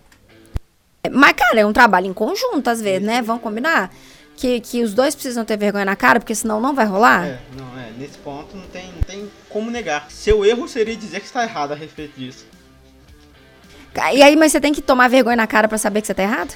Mas, 1.10 1.32
cara, 1.32 1.60
é 1.60 1.66
um 1.66 1.72
trabalho 1.72 2.06
em 2.06 2.12
conjunto, 2.12 2.68
às 2.68 2.80
vezes, 2.80 3.06
né? 3.06 3.22
Vamos 3.22 3.42
combinar? 3.42 3.92
Que, 4.36 4.60
que 4.60 4.82
os 4.82 4.94
dois 4.94 5.14
precisam 5.14 5.44
ter 5.44 5.56
vergonha 5.56 5.84
na 5.84 5.96
cara, 5.96 6.20
porque 6.20 6.34
senão 6.34 6.60
não 6.60 6.74
vai 6.74 6.86
rolar? 6.86 7.26
É, 7.26 7.40
não, 7.56 7.78
é. 7.80 7.90
Nesse 7.98 8.18
ponto 8.18 8.56
não 8.56 8.66
tem, 8.66 8.92
não 8.92 9.02
tem 9.02 9.30
como 9.48 9.70
negar. 9.70 10.10
Seu 10.10 10.44
erro 10.44 10.68
seria 10.68 10.96
dizer 10.96 11.20
que 11.20 11.26
está 11.26 11.42
errado 11.42 11.72
a 11.72 11.74
respeito 11.74 12.18
disso. 12.18 12.46
E 13.94 14.22
aí, 14.22 14.36
mas 14.36 14.52
você 14.52 14.60
tem 14.60 14.72
que 14.72 14.80
tomar 14.80 15.08
vergonha 15.08 15.36
na 15.36 15.46
cara 15.46 15.68
pra 15.68 15.76
saber 15.76 16.00
que 16.00 16.06
você 16.06 16.14
tá 16.14 16.22
errado? 16.22 16.54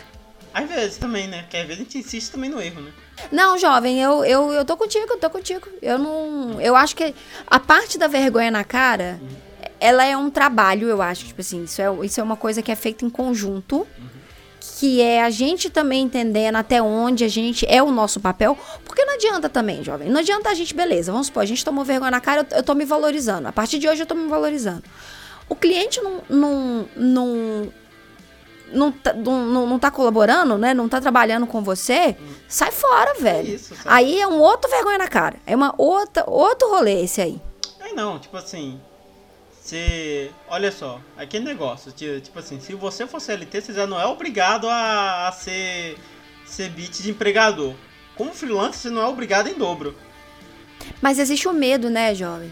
Às 0.55 0.71
vezes 0.71 0.97
também, 0.97 1.29
né? 1.29 1.43
Porque 1.43 1.57
às 1.59 1.67
vezes 1.67 1.81
a 1.81 1.85
gente 1.85 1.99
insiste 1.99 2.31
também 2.31 2.49
no 2.49 2.61
erro, 2.61 2.81
né? 2.81 2.91
Não, 3.31 3.59
jovem, 3.59 4.01
eu, 4.01 4.25
eu, 4.25 4.53
eu 4.53 4.65
tô 4.65 4.75
contigo, 4.75 5.13
eu 5.13 5.19
tô 5.19 5.29
contigo. 5.29 5.69
Eu 5.83 5.99
não. 5.99 6.59
Eu 6.61 6.75
acho 6.75 6.97
que 6.97 7.15
a 7.47 7.61
parte 7.61 7.99
da 7.99 8.07
vergonha 8.07 8.51
na 8.51 8.65
cara, 8.65 9.21
ela 9.81 10.05
é 10.05 10.17
um 10.17 10.31
trabalho, 10.31 10.89
eu 10.89 11.01
acho. 11.03 11.27
Tipo 11.27 11.41
assim, 11.41 11.65
isso 11.65 11.81
é, 11.83 11.87
isso 12.05 12.21
é 12.21 12.23
uma 12.23 12.37
coisa 12.37 12.63
que 12.63 12.71
é 12.73 12.77
feita 12.77 13.05
em 13.05 13.11
conjunto. 13.11 13.87
Que 14.79 15.01
é 15.01 15.23
a 15.23 15.31
gente 15.31 15.71
também 15.71 16.03
entendendo 16.03 16.57
até 16.57 16.83
onde 16.83 17.25
a 17.25 17.29
gente 17.29 17.65
é 17.69 17.83
o 17.83 17.91
nosso 17.91 18.21
papel. 18.21 18.59
Porque 18.85 19.05
não 19.05 19.15
adianta 19.15 19.49
também, 19.49 19.83
jovem. 19.83 20.11
Não 20.11 20.21
adianta 20.21 20.51
a 20.51 20.55
gente, 20.55 20.75
beleza, 20.75 21.11
vamos 21.13 21.29
supor, 21.29 21.43
a 21.43 21.47
gente 21.47 21.65
tomou 21.65 21.83
vergonha 21.85 22.11
na 22.11 22.21
cara, 22.21 22.47
eu, 22.51 22.59
eu 22.59 22.63
tô 22.63 22.75
me 22.75 22.85
valorizando. 22.85 23.49
A 23.49 23.53
partir 23.53 23.79
de 23.79 23.89
hoje 23.89 24.03
eu 24.03 24.07
tô 24.07 24.15
me 24.15 24.29
valorizando. 24.29 24.83
O 25.49 25.55
cliente 25.57 26.01
não, 26.03 26.21
não, 26.29 26.89
não, 26.97 27.73
não, 28.73 28.93
tá, 28.93 29.13
não, 29.15 29.67
não- 29.67 29.79
tá 29.79 29.91
colaborando, 29.91 30.59
né? 30.59 30.75
Não 30.75 30.89
tá 30.89 31.01
trabalhando 31.01 31.47
com 31.47 31.63
você, 31.63 32.17
sai 32.49 32.73
fora, 32.73 33.15
velho. 33.15 33.55
isso, 33.55 33.75
sabe? 33.77 33.89
aí 33.89 34.21
é 34.21 34.27
um 34.27 34.39
outro 34.41 34.69
vergonha 34.71 34.99
na 34.99 35.09
cara. 35.09 35.37
É 35.47 35.55
uma 35.57 35.73
outra, 35.79 36.25
outro 36.29 36.69
rolê 36.69 37.05
esse 37.05 37.21
aí. 37.23 37.41
Aí 37.81 37.95
não, 37.95 38.19
tipo 38.19 38.37
assim. 38.37 38.79
Se. 39.67 40.31
Olha 40.49 40.71
só, 40.71 41.01
aquele 41.17 41.45
negócio, 41.45 41.91
ti- 41.91 42.21
tipo 42.23 42.39
assim, 42.39 42.61
se 42.61 42.73
você 42.75 43.07
for 43.07 43.21
CLT, 43.21 43.61
você 43.61 43.73
já 43.73 43.87
não 43.87 44.01
é 44.01 44.07
obrigado 44.07 44.69
a, 44.69 45.27
a 45.29 45.33
ser. 45.33 45.99
ser 46.47 46.69
bit 46.71 47.03
de 47.03 47.11
empregador. 47.11 47.75
Como 48.15 48.33
freelancer, 48.33 48.81
você 48.81 48.91
não 48.91 49.03
é 49.03 49.07
obrigado 49.07 49.49
em 49.49 49.55
dobro. 49.55 49.95
Mas 51.03 51.19
existe 51.19 51.49
o 51.49 51.53
medo, 51.53 51.91
né, 51.91 52.15
jovem? 52.15 52.51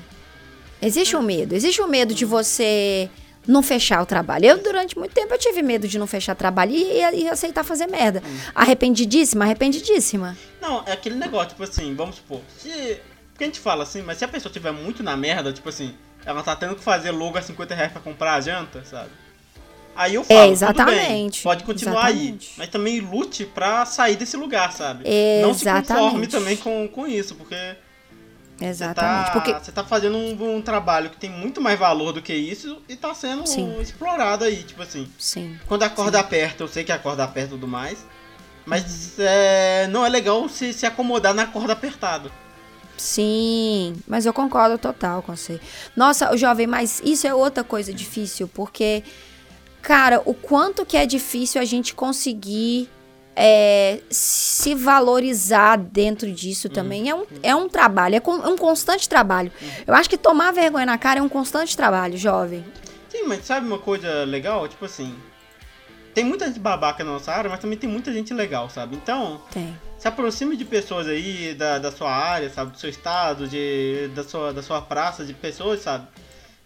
Existe 0.83 1.15
o 1.17 1.23
medo. 1.23 1.55
Existe 1.55 1.81
o 1.81 1.87
medo 1.87 2.13
de 2.13 2.25
você 2.25 3.09
não 3.47 3.63
fechar 3.63 4.03
o 4.03 4.07
trabalho. 4.07 4.47
Eu, 4.47 4.63
durante 4.63 4.99
muito 4.99 5.13
tempo, 5.13 5.33
eu 5.33 5.39
tive 5.39 5.63
medo 5.63 5.87
de 5.87 5.99
não 5.99 6.07
fechar 6.07 6.35
trabalho 6.35 6.73
e, 6.73 6.99
e 7.23 7.29
aceitar 7.29 7.63
fazer 7.63 7.87
merda. 7.87 8.23
Arrependidíssima, 8.55 9.45
arrependidíssima. 9.45 10.37
Não, 10.61 10.83
é 10.85 10.93
aquele 10.93 11.15
negócio, 11.15 11.51
tipo 11.51 11.63
assim, 11.63 11.95
vamos 11.95 12.17
supor. 12.17 12.41
Se. 12.59 12.99
Porque 13.31 13.45
a 13.45 13.47
gente 13.47 13.61
fala 13.61 13.83
assim, 13.83 14.03
mas 14.03 14.19
se 14.19 14.25
a 14.25 14.29
pessoa 14.29 14.53
tiver 14.53 14.71
muito 14.73 15.03
na 15.03 15.17
merda, 15.17 15.53
tipo 15.53 15.69
assim, 15.69 15.95
ela 16.25 16.43
tá 16.43 16.57
tendo 16.57 16.77
que 16.77 16.83
fazer 16.83 17.11
logo 17.11 17.39
a 17.39 17.43
50 17.43 17.75
reais 17.75 17.93
pra 17.93 18.01
comprar 18.01 18.35
a 18.35 18.41
janta, 18.41 18.85
sabe? 18.85 19.11
Aí 19.97 20.15
eu 20.15 20.25
falo, 20.25 20.39
tudo 20.39 20.45
bem, 20.45 20.53
exatamente, 20.53 21.43
pode 21.43 21.63
continuar 21.63 22.11
exatamente. 22.11 22.51
aí. 22.51 22.55
Mas 22.59 22.69
também 22.69 23.01
lute 23.01 23.47
pra 23.47 23.87
sair 23.87 24.17
desse 24.17 24.37
lugar, 24.37 24.73
sabe? 24.73 25.05
Não 25.41 25.55
se 25.55 25.65
conforme 25.65 26.27
também 26.27 26.57
com, 26.57 26.89
com 26.89 27.07
isso, 27.07 27.35
porque 27.37 27.77
Exatamente. 28.61 29.27
Tá, 29.27 29.33
Porque 29.33 29.53
Você 29.53 29.73
tá 29.73 29.85
fazendo 29.85 30.17
um, 30.17 30.57
um 30.57 30.63
trabalho 30.63 31.11
que 31.11 31.17
tem 31.17 31.31
muito 31.31 31.61
mais 31.61 31.79
valor 31.79 32.13
do 32.13 32.23
que 32.23 32.33
isso 32.33 32.81
e 32.89 32.97
tá 32.97 33.13
sendo 33.15 33.47
Sim. 33.47 33.81
explorado 33.81 34.45
aí, 34.45 34.63
tipo 34.63 34.83
assim. 34.83 35.09
Sim. 35.19 35.59
Quando 35.67 35.83
a 35.83 35.91
corda 35.91 36.21
aperta, 36.21 36.63
eu 36.63 36.69
sei 36.69 36.85
que 36.85 36.93
a 36.93 36.99
corda 36.99 37.25
aperta 37.25 37.49
e 37.49 37.59
tudo 37.59 37.69
mais. 37.69 38.05
Mas 38.65 39.19
é, 39.19 39.87
não 39.89 40.07
é 40.07 40.09
legal 40.09 40.49
se, 40.49 40.73
se 40.73 40.87
acomodar 40.87 41.35
na 41.35 41.47
corda 41.47 41.73
apertada. 41.73 42.31
Sim, 42.97 43.97
mas 44.07 44.25
eu 44.27 44.33
concordo 44.33 44.79
total 44.79 45.23
com 45.23 45.35
você. 45.37 45.61
Nossa, 45.97 46.37
jovem, 46.37 46.67
mas 46.67 47.01
isso 47.05 47.27
é 47.27 47.35
outra 47.35 47.63
coisa 47.65 47.93
difícil, 47.93 48.49
porque, 48.49 49.03
cara, 49.83 50.23
o 50.25 50.33
quanto 50.35 50.85
que 50.87 50.97
é 50.97 51.05
difícil 51.07 51.61
a 51.61 51.65
gente 51.65 51.95
conseguir 51.95 52.89
é, 53.37 53.99
se 54.11 54.75
valorizar 54.77 55.77
dentro 55.77 56.31
disso 56.31 56.69
também 56.69 57.09
é 57.11 57.15
um, 57.17 57.25
é 57.43 57.55
um 57.57 57.69
trabalho, 57.69 58.15
é, 58.15 58.21
com- 58.21 58.41
é 58.45 58.47
um 58.49 58.57
constante 58.57 59.09
trabalho. 59.09 59.51
Eu 59.85 59.93
acho 59.93 60.09
que 60.09 60.17
tomar 60.17 60.53
vergonha 60.53 60.87
na 60.87 60.97
cara 60.97 61.19
é 61.19 61.23
um 61.23 61.29
constante 61.29 61.77
trabalho, 61.77 62.17
jovem. 62.17 62.65
Sim, 63.09 63.25
mas 63.27 63.45
sabe 63.45 63.67
uma 63.67 63.79
coisa 63.79 64.23
legal? 64.25 64.69
Tipo 64.69 64.85
assim, 64.85 65.15
tem 66.15 66.23
muita 66.25 66.47
gente 66.47 66.61
babaca 66.61 67.03
na 67.03 67.11
nossa 67.11 67.33
área, 67.33 67.51
mas 67.51 67.59
também 67.59 67.77
tem 67.77 67.91
muita 67.91 68.13
gente 68.13 68.33
legal, 68.33 68.71
sabe? 68.71 68.95
Então, 68.95 69.41
Tem. 69.53 69.77
Se 70.05 70.09
aproxime 70.09 70.55
de 70.55 70.67
pessoas 70.67 71.07
aí 71.09 71.55
da, 71.55 71.79
da 71.79 71.91
sua 71.91 72.13
área, 72.15 72.51
sabe? 72.51 72.73
Do 72.73 72.79
seu 72.79 72.91
estado, 72.91 73.49
de, 73.49 74.11
da, 74.15 74.23
sua, 74.23 74.53
da 74.53 74.63
sua 74.63 74.83
praça, 74.83 75.25
de 75.25 75.33
pessoas, 75.33 75.81
sabe? 75.81 76.07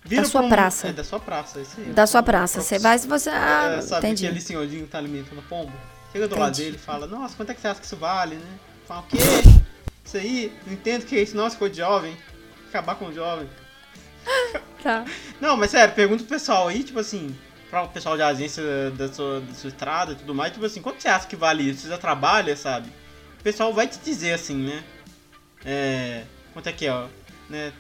Vira 0.04 0.22
Da 0.22 0.28
sua 0.28 0.40
pra 0.40 0.46
um- 0.46 0.50
praça. 0.50 0.88
É, 0.88 0.92
da 0.92 1.04
sua 1.04 1.20
praça, 1.20 1.60
isso 1.60 1.74
aí. 1.80 1.86
Da 1.92 2.04
sua 2.08 2.20
praça. 2.20 2.60
Você 2.60 2.80
vai 2.80 2.98
se 2.98 3.06
você. 3.06 3.30
Ah, 3.30 3.76
É, 3.78 3.80
sabe 3.80 4.08
entendi. 4.08 4.26
aquele 4.26 4.40
senhorzinho 4.40 4.82
que 4.86 4.90
tá 4.90 4.98
alimentando 4.98 5.40
pombo? 5.48 5.72
Chega 6.10 6.26
do 6.26 6.36
lado 6.36 6.48
Entendi. 6.50 6.64
dele 6.64 6.76
e 6.76 6.84
fala, 6.84 7.06
nossa, 7.06 7.36
quanto 7.36 7.50
é 7.50 7.54
que 7.54 7.60
você 7.60 7.68
acha 7.68 7.78
que 7.78 7.86
isso 7.86 7.96
vale, 7.96 8.34
né? 8.34 8.58
Fala, 8.88 9.02
o 9.02 9.04
quê? 9.04 9.18
Isso 10.04 10.16
aí? 10.16 10.52
Não 10.66 10.72
entendo 10.72 11.06
que 11.06 11.16
é 11.16 11.22
isso, 11.22 11.36
nossa, 11.36 11.56
coisa 11.56 11.72
de 11.72 11.80
jovem. 11.80 12.16
Acabar 12.70 12.96
com 12.96 13.04
o 13.06 13.12
jovem. 13.14 13.48
Tá. 14.82 15.04
Não, 15.40 15.56
mas 15.56 15.70
sério, 15.70 15.94
pergunta 15.94 16.24
pro 16.24 16.32
pessoal 16.34 16.66
aí, 16.68 16.82
tipo 16.82 16.98
assim, 16.98 17.36
para 17.70 17.82
o 17.82 17.88
pessoal 17.88 18.16
de 18.16 18.22
agência 18.22 18.62
da 18.96 19.12
sua, 19.12 19.40
da 19.40 19.54
sua 19.54 19.68
estrada 19.68 20.12
e 20.12 20.14
tudo 20.16 20.34
mais, 20.34 20.52
tipo 20.52 20.64
assim, 20.64 20.80
quanto 20.82 21.00
você 21.02 21.08
acha 21.08 21.26
que 21.28 21.36
vale 21.36 21.62
isso? 21.70 21.82
Você 21.82 21.88
já 21.88 21.98
trabalha, 21.98 22.56
sabe? 22.56 22.88
O 23.48 23.50
pessoal 23.50 23.72
vai 23.72 23.86
te 23.88 23.98
dizer 24.04 24.34
assim, 24.34 24.54
né? 24.56 24.84
É. 25.64 26.24
Quanto 26.52 26.66
é 26.68 26.72
que 26.72 26.84
é, 26.84 26.92
ó? 26.92 27.06
Né? 27.48 27.72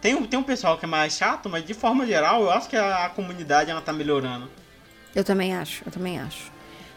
Tem, 0.00 0.14
um- 0.14 0.24
tem 0.24 0.38
um 0.38 0.44
pessoal 0.44 0.78
que 0.78 0.84
é 0.84 0.88
mais 0.88 1.14
chato, 1.16 1.48
mas 1.48 1.64
de 1.66 1.74
forma 1.74 2.06
geral, 2.06 2.40
eu 2.42 2.50
acho 2.52 2.68
que 2.68 2.76
a, 2.76 3.06
a 3.06 3.08
comunidade 3.10 3.68
ela 3.68 3.80
tá 3.80 3.92
melhorando. 3.92 4.48
Eu 5.12 5.24
também 5.24 5.56
acho, 5.56 5.82
eu 5.84 5.90
também 5.90 6.20
acho. 6.20 6.52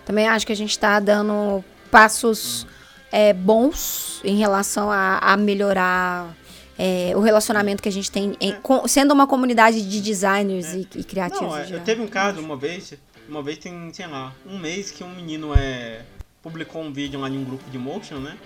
Também 0.05 0.27
acho 0.27 0.45
que 0.45 0.51
a 0.51 0.55
gente 0.55 0.77
tá 0.77 0.99
dando 0.99 1.65
passos 1.89 2.67
é, 3.11 3.33
bons 3.33 4.21
em 4.23 4.37
relação 4.37 4.91
a, 4.91 5.17
a 5.17 5.35
melhorar 5.35 6.31
é, 6.77 7.11
o 7.15 7.21
relacionamento 7.21 7.81
que 7.81 7.89
a 7.89 7.91
gente 7.91 8.11
tem, 8.11 8.37
em- 8.39 8.53
com- 8.61 8.87
sendo 8.87 9.15
uma 9.15 9.25
comunidade 9.25 9.81
de 9.81 9.99
designers 9.99 10.73
e, 10.75 10.87
e 10.95 11.03
criativos. 11.03 11.41
Não, 11.47 11.57
é, 11.57 11.65
geral. 11.65 11.83
teve 11.83 12.01
um 12.03 12.07
caso 12.07 12.39
uma 12.39 12.55
vez, 12.55 12.93
uma 13.27 13.41
vez 13.41 13.57
tem, 13.57 13.91
sei 13.95 14.05
lá, 14.05 14.31
um 14.45 14.59
mês 14.59 14.91
que 14.91 15.03
um 15.03 15.09
menino 15.09 15.53
é, 15.57 16.01
publicou 16.45 16.83
um 16.83 16.93
vídeo 16.93 17.19
lá 17.19 17.27
em 17.27 17.39
um 17.39 17.43
grupo 17.43 17.67
de 17.71 17.77
motion, 17.79 18.17
né? 18.19 18.37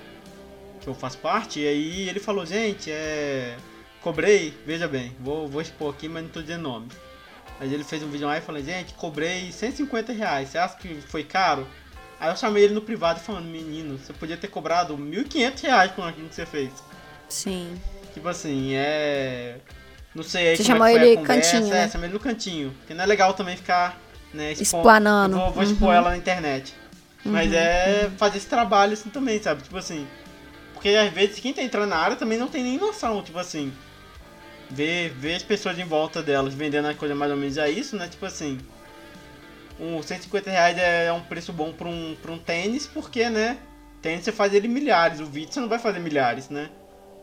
Que 0.80 0.88
eu 0.88 0.94
faço 0.96 1.18
parte, 1.18 1.60
e 1.60 1.68
aí 1.68 2.08
ele 2.08 2.20
falou, 2.22 2.46
gente, 2.46 2.90
é. 2.90 3.58
Cobrei, 4.02 4.54
veja 4.66 4.88
bem, 4.88 5.14
vou, 5.20 5.46
vou 5.50 5.62
expor 5.62 5.94
aqui, 5.94 6.08
mas 6.08 6.24
não 6.24 6.30
tô 6.30 6.42
dizendo 6.42 6.62
nome. 6.64 6.88
Mas 7.60 7.70
ele 7.74 7.84
fez 7.84 8.02
um 8.02 8.08
vídeo 8.08 8.26
lá 8.26 8.38
e 8.38 8.42
falou, 8.42 8.64
gente, 8.64 8.94
cobrei 8.94 9.52
150 9.52 10.14
reais, 10.14 10.48
você 10.48 10.58
acha 10.58 10.78
que 10.78 11.02
foi 11.02 11.26
caro? 11.26 11.68
Aí 12.18 12.30
eu 12.32 12.38
chamei 12.38 12.64
ele 12.64 12.74
no 12.74 12.82
privado 12.82 13.20
falando, 13.20 13.44
menino, 13.48 13.98
você 13.98 14.14
podia 14.14 14.38
ter 14.38 14.48
cobrado 14.48 14.98
1.500 14.98 15.62
reais 15.64 15.92
com 15.92 16.02
aquilo 16.04 16.30
que 16.30 16.36
você 16.36 16.46
fez. 16.46 16.72
Sim. 17.28 17.76
Tipo 18.14 18.30
assim, 18.30 18.72
é. 18.76 19.58
Não 20.16 20.24
sei 20.24 20.48
aí 20.50 20.56
Você 20.58 20.64
como 20.64 20.78
chamou 20.78 20.88
é 20.88 20.96
ele 20.96 21.18
conversa, 21.18 21.52
cantinho, 21.52 21.74
é, 21.74 21.82
né? 21.82 21.90
chamei 21.90 22.08
ele 22.08 22.14
no 22.14 22.20
cantinho. 22.22 22.72
Porque 22.80 22.94
não 22.94 23.04
é 23.04 23.08
legal 23.08 23.34
também 23.34 23.58
ficar, 23.58 24.00
né, 24.34 24.52
expo- 24.54 24.64
Explanando. 24.78 25.36
Eu 25.36 25.40
Vou, 25.42 25.52
vou 25.52 25.64
expor 25.64 25.90
Uhum. 25.90 25.94
ela 25.94 26.10
na 26.12 26.18
internet. 26.18 26.74
Mas 27.24 27.52
é 27.54 28.10
fazer 28.18 28.38
esse 28.38 28.48
trabalho 28.48 28.94
assim 28.94 29.10
também, 29.10 29.42
sabe? 29.42 29.64
Tipo 29.64 29.78
assim. 29.78 30.08
Porque 30.74 30.90
às 30.90 31.12
vezes 31.12 31.40
quem 31.40 31.54
tá 31.54 31.62
entrando 31.62 31.90
na 31.90 31.98
área 31.98 32.16
também 32.16 32.38
não 32.38 32.48
tem 32.48 32.64
nem 32.64 32.78
noção, 32.78 33.22
tipo 33.22 33.38
assim. 33.38 33.74
Ver, 34.70 35.10
ver 35.10 35.36
as 35.36 35.44
pessoas 35.44 35.78
em 35.78 35.84
volta 35.84 36.22
delas 36.22 36.54
vendendo 36.54 36.88
a 36.88 36.94
coisa 36.94 37.16
mais 37.16 37.32
ou 37.32 37.38
menos 37.38 37.58
é 37.58 37.70
isso, 37.70 37.96
né? 37.96 38.08
Tipo 38.08 38.26
assim. 38.26 38.58
Um 39.80 40.02
150 40.02 40.50
reais 40.50 40.78
é 40.78 41.12
um 41.12 41.22
preço 41.22 41.54
bom 41.54 41.72
pra 41.72 41.88
um, 41.88 42.16
pra 42.22 42.32
um 42.32 42.38
tênis, 42.38 42.86
porque, 42.86 43.30
né? 43.30 43.58
Tênis 44.02 44.26
você 44.26 44.32
faz 44.32 44.54
ele 44.54 44.68
milhares, 44.68 45.20
o 45.20 45.26
vídeo 45.26 45.54
você 45.54 45.60
não 45.60 45.70
vai 45.70 45.80
fazer 45.80 46.00
milhares, 46.00 46.50
né? 46.50 46.70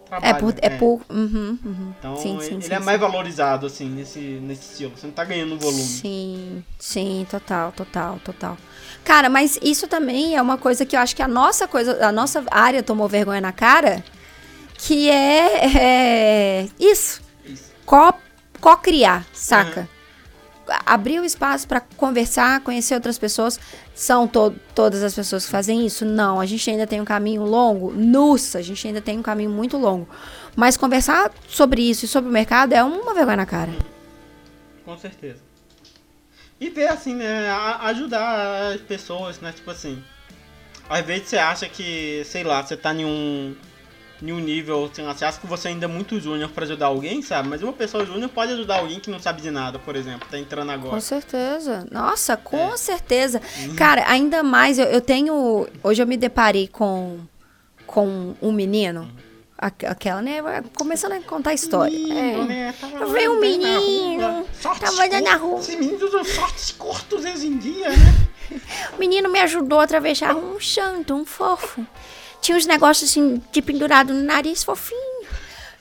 É 0.06 0.32
Trabalho, 0.32 0.38
por. 0.38 0.54
É 0.62 0.68
né? 0.70 0.76
por 0.78 1.00
uhum, 1.10 1.58
uhum. 1.64 1.94
Então 1.98 2.16
sim, 2.16 2.32
ele, 2.34 2.40
sim, 2.42 2.54
ele 2.54 2.62
sim, 2.62 2.72
é 2.74 2.78
mais 2.78 3.00
valorizado, 3.00 3.66
assim, 3.66 3.88
nesse, 3.88 4.18
nesse 4.20 4.70
estilo. 4.72 4.92
Você 4.96 5.06
não 5.06 5.14
tá 5.14 5.24
ganhando 5.24 5.58
volume. 5.58 5.82
Sim, 5.82 6.64
sim, 6.78 7.26
total, 7.30 7.72
total, 7.72 8.18
total. 8.24 8.56
Cara, 9.04 9.28
mas 9.28 9.58
isso 9.62 9.86
também 9.88 10.36
é 10.36 10.42
uma 10.42 10.56
coisa 10.58 10.86
que 10.86 10.94
eu 10.96 11.00
acho 11.00 11.14
que 11.16 11.22
a 11.22 11.28
nossa 11.28 11.66
coisa, 11.66 12.06
a 12.06 12.12
nossa 12.12 12.44
área 12.50 12.82
tomou 12.82 13.08
vergonha 13.08 13.40
na 13.40 13.52
cara, 13.52 14.04
que 14.78 15.10
é, 15.10 15.76
é 15.76 16.68
isso, 16.78 17.20
Isso. 17.44 17.72
co- 17.84 18.14
co-criar, 18.60 19.24
saca? 19.32 19.88
Abrir 20.84 21.20
o 21.20 21.24
espaço 21.24 21.66
pra 21.66 21.80
conversar, 21.80 22.60
conhecer 22.60 22.94
outras 22.94 23.18
pessoas. 23.18 23.58
São 23.94 24.26
to 24.26 24.54
todas 24.74 25.02
as 25.02 25.14
pessoas 25.14 25.44
que 25.44 25.50
fazem 25.50 25.86
isso? 25.86 26.04
Não, 26.04 26.40
a 26.40 26.46
gente 26.46 26.68
ainda 26.70 26.86
tem 26.86 27.00
um 27.00 27.04
caminho 27.04 27.44
longo. 27.44 27.92
Nossa, 27.92 28.58
a 28.58 28.62
gente 28.62 28.86
ainda 28.86 29.00
tem 29.00 29.18
um 29.18 29.22
caminho 29.22 29.50
muito 29.50 29.76
longo. 29.76 30.08
Mas 30.54 30.76
conversar 30.76 31.30
sobre 31.48 31.82
isso 31.82 32.04
e 32.04 32.08
sobre 32.08 32.30
o 32.30 32.32
mercado 32.32 32.72
é 32.72 32.82
uma 32.82 33.14
vergonha 33.14 33.36
na 33.36 33.46
cara. 33.46 33.72
Com 34.84 34.96
certeza. 34.96 35.40
E 36.60 36.70
ver, 36.70 36.88
assim, 36.88 37.14
né? 37.14 37.50
ajudar 37.82 38.72
as 38.72 38.80
pessoas, 38.80 39.40
né? 39.40 39.52
Tipo 39.52 39.70
assim. 39.70 40.02
Às 40.88 41.04
vezes 41.04 41.28
você 41.28 41.36
acha 41.36 41.68
que, 41.68 42.22
sei 42.24 42.44
lá, 42.44 42.62
você 42.62 42.76
tá 42.76 42.94
em 42.94 43.04
um, 43.04 43.56
em 44.22 44.32
um 44.32 44.38
nível, 44.38 44.90
lá, 44.98 45.14
você 45.14 45.24
acha 45.24 45.38
que 45.38 45.46
você 45.46 45.68
ainda 45.68 45.84
é 45.84 45.88
muito 45.88 46.18
júnior 46.18 46.48
pra 46.50 46.64
ajudar 46.64 46.86
alguém, 46.86 47.20
sabe? 47.22 47.48
Mas 47.48 47.62
uma 47.62 47.72
pessoa 47.72 48.04
júnior 48.06 48.30
pode 48.30 48.52
ajudar 48.52 48.78
alguém 48.78 48.98
que 48.98 49.10
não 49.10 49.20
sabe 49.20 49.42
de 49.42 49.50
nada, 49.50 49.78
por 49.78 49.94
exemplo, 49.96 50.26
tá 50.30 50.38
entrando 50.38 50.68
Com 50.68 50.72
agora. 50.72 51.00
certeza. 51.00 51.86
Nossa, 51.90 52.36
com 52.36 52.56
É. 52.72 52.76
certeza. 52.76 53.40
Cara, 53.76 54.04
ainda 54.08 54.42
mais, 54.42 54.78
eu, 54.78 54.86
eu 54.86 55.00
tenho. 55.00 55.66
Hoje 55.82 56.02
eu 56.02 56.06
me 56.06 56.16
deparei 56.16 56.66
com, 56.66 57.18
com 57.86 58.34
um 58.40 58.52
menino. 58.52 59.08
aqu- 59.58 59.86
Aquela, 59.86 60.20
né? 60.22 60.42
Começando 60.76 61.12
a 61.12 61.20
contar 61.20 61.50
a 61.50 61.54
história. 61.54 61.98
Menino, 61.98 62.42
É. 62.42 62.44
né? 62.46 62.74
Tava 62.80 62.96
Eu 62.98 63.08
vi 63.12 63.28
um 63.28 63.40
menino, 63.40 64.46
tava 64.62 65.04
andando 65.04 65.24
na 65.24 65.36
rua. 65.36 65.60
Esses 65.60 65.78
meninos 65.78 66.02
usam 66.02 66.24
shorts 66.24 66.72
curtos 66.72 67.24
hoje 67.24 67.46
em 67.46 67.56
dia, 67.58 67.88
né? 67.90 67.96
O 68.94 68.96
menino 69.00 69.30
me 69.30 69.40
ajudou 69.40 69.80
a 69.80 69.84
atravessar 69.84 70.34
um 70.36 70.60
santo, 70.60 71.14
um 71.14 71.24
fofo. 71.24 71.86
Tinha 72.40 72.56
uns 72.56 72.66
negócios 72.66 73.10
assim 73.10 73.42
de 73.52 73.62
pendurado 73.62 74.12
no 74.12 74.22
nariz, 74.22 74.62
fofinho. 74.62 75.00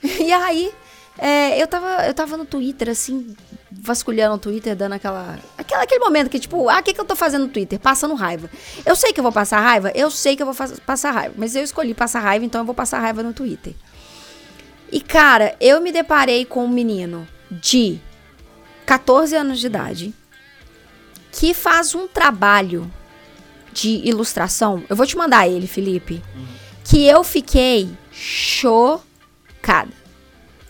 E 0.02 0.32
aí, 0.32 0.72
é, 1.18 1.60
eu, 1.60 1.66
tava, 1.66 2.06
eu 2.06 2.12
tava 2.12 2.36
no 2.36 2.44
Twitter, 2.44 2.90
assim, 2.90 3.34
vasculhando 3.70 4.34
o 4.34 4.38
Twitter, 4.38 4.76
dando 4.76 4.92
aquela, 4.92 5.38
aquela. 5.56 5.82
Aquele 5.82 6.04
momento 6.04 6.28
que, 6.28 6.38
tipo, 6.38 6.68
ah, 6.68 6.78
o 6.78 6.82
que, 6.82 6.92
que 6.92 7.00
eu 7.00 7.04
tô 7.04 7.16
fazendo 7.16 7.46
no 7.46 7.52
Twitter? 7.52 7.78
Passando 7.78 8.14
raiva. 8.14 8.50
Eu 8.84 8.94
sei 8.94 9.12
que 9.12 9.20
eu 9.20 9.22
vou 9.22 9.32
passar 9.32 9.60
raiva, 9.60 9.90
eu 9.94 10.10
sei 10.10 10.36
que 10.36 10.42
eu 10.42 10.52
vou 10.52 10.68
passar 10.84 11.10
raiva. 11.12 11.34
Mas 11.38 11.56
eu 11.56 11.62
escolhi 11.62 11.94
passar 11.94 12.20
raiva, 12.20 12.44
então 12.44 12.60
eu 12.60 12.64
vou 12.64 12.74
passar 12.74 13.00
raiva 13.00 13.22
no 13.22 13.32
Twitter. 13.32 13.74
E, 14.92 15.00
cara, 15.00 15.56
eu 15.60 15.80
me 15.80 15.90
deparei 15.90 16.44
com 16.44 16.64
um 16.64 16.68
menino 16.68 17.26
de 17.50 17.98
14 18.84 19.34
anos 19.34 19.58
de 19.58 19.66
idade 19.66 20.14
que 21.32 21.52
faz 21.52 21.94
um 21.94 22.06
trabalho 22.06 22.90
de 23.76 24.00
ilustração. 24.08 24.82
Eu 24.88 24.96
vou 24.96 25.06
te 25.06 25.16
mandar 25.16 25.46
ele, 25.46 25.66
Felipe. 25.66 26.22
Que 26.84 27.06
eu 27.06 27.22
fiquei 27.22 27.90
chocada. 28.10 29.92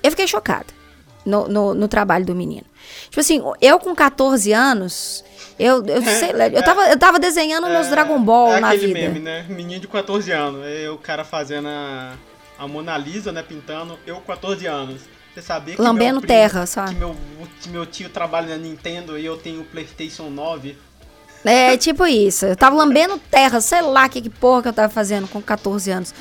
Eu 0.03 0.11
fiquei 0.11 0.27
chocada 0.27 0.67
no, 1.25 1.47
no, 1.49 1.75
no 1.75 1.89
trabalho 1.89 2.25
do 2.25 2.35
menino. 2.35 2.65
Tipo 3.05 3.21
assim, 3.21 3.41
eu 3.61 3.79
com 3.79 3.95
14 3.95 4.53
anos, 4.53 5.25
eu, 5.59 5.85
eu 5.87 6.03
sei 6.05 6.33
lá, 6.33 6.49
eu 6.49 6.63
tava, 6.63 6.89
eu 6.89 6.99
tava 6.99 7.19
desenhando 7.19 7.69
meus 7.69 7.89
Dragon 7.89 8.21
Ball 8.21 8.55
é 8.55 8.61
na 8.61 8.75
vida. 8.75 8.93
meme, 8.93 9.21
né? 9.21 9.47
Menino 9.49 9.81
de 9.81 9.89
14 9.89 10.31
anos. 10.33 10.65
É 10.67 10.91
o 10.91 10.99
cara 10.99 11.25
fazendo 11.25 11.69
a, 11.69 12.15
a 12.59 12.67
Mona 12.69 12.97
Lisa, 12.99 13.31
né? 13.31 13.43
Pintando. 13.43 13.99
Eu, 14.07 14.21
14 14.21 14.67
anos. 14.67 15.03
Você 15.35 15.43
sabia 15.43 15.77
que 15.77 15.83
Lambendo 15.83 16.13
meu 16.21 16.21
primo- 16.23 16.27
terra, 16.41 16.65
sabe? 16.65 16.95
Que 16.95 16.97
meu, 16.97 17.17
que 17.61 17.69
meu 17.69 17.85
tio 17.85 18.09
trabalha 18.09 18.49
na 18.49 18.57
Nintendo 18.57 19.19
e 19.19 19.27
eu 19.27 19.37
tenho 19.37 19.61
o 19.61 19.65
PlayStation 19.65 20.31
9. 20.31 20.79
É, 21.47 21.77
tipo 21.77 22.07
isso. 22.07 22.47
Eu 22.47 22.57
tava 22.57 22.77
lambendo 22.77 23.19
terra, 23.31 23.61
sei 23.61 23.81
lá 23.81 24.09
que, 24.09 24.21
que 24.21 24.31
porra 24.31 24.63
que 24.63 24.69
eu 24.69 24.73
tava 24.73 24.89
fazendo 24.89 25.29
com 25.29 25.41
14 25.41 25.91
anos. 25.91 26.15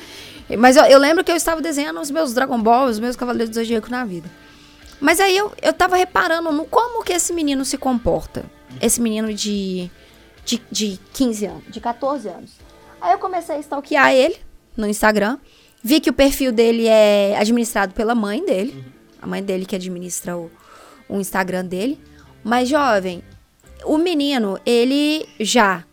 Mas 0.56 0.76
eu, 0.76 0.84
eu 0.84 0.98
lembro 0.98 1.24
que 1.24 1.32
eu 1.32 1.36
estava 1.36 1.60
desenhando 1.60 2.00
os 2.00 2.10
meus 2.10 2.32
Dragon 2.32 2.60
Ball, 2.60 2.86
os 2.86 3.00
meus 3.00 3.16
Cavaleiros 3.16 3.50
do 3.50 3.54
Zodíaco 3.54 3.90
na 3.90 4.04
vida. 4.04 4.30
Mas 5.00 5.18
aí 5.18 5.36
eu, 5.36 5.52
eu 5.60 5.72
tava 5.72 5.96
reparando 5.96 6.52
no 6.52 6.64
como 6.64 7.02
que 7.02 7.12
esse 7.12 7.32
menino 7.32 7.64
se 7.64 7.76
comporta. 7.76 8.44
Esse 8.80 9.00
menino 9.00 9.34
de, 9.34 9.90
de, 10.44 10.62
de 10.70 11.00
15 11.12 11.46
anos, 11.46 11.64
de 11.68 11.80
14 11.80 12.28
anos. 12.28 12.50
Aí 13.00 13.12
eu 13.12 13.18
comecei 13.18 13.56
a 13.56 13.58
stalkear 13.58 14.12
ele 14.12 14.36
no 14.76 14.86
Instagram. 14.86 15.38
Vi 15.82 16.00
que 16.00 16.10
o 16.10 16.12
perfil 16.12 16.52
dele 16.52 16.86
é 16.86 17.36
administrado 17.36 17.94
pela 17.94 18.14
mãe 18.14 18.44
dele. 18.44 18.84
A 19.20 19.26
mãe 19.26 19.42
dele 19.42 19.66
que 19.66 19.74
administra 19.74 20.36
o, 20.36 20.50
o 21.08 21.18
Instagram 21.18 21.64
dele. 21.64 22.00
Mas, 22.44 22.68
jovem, 22.68 23.22
o 23.84 23.98
menino, 23.98 24.58
ele 24.64 25.26
já 25.40 25.84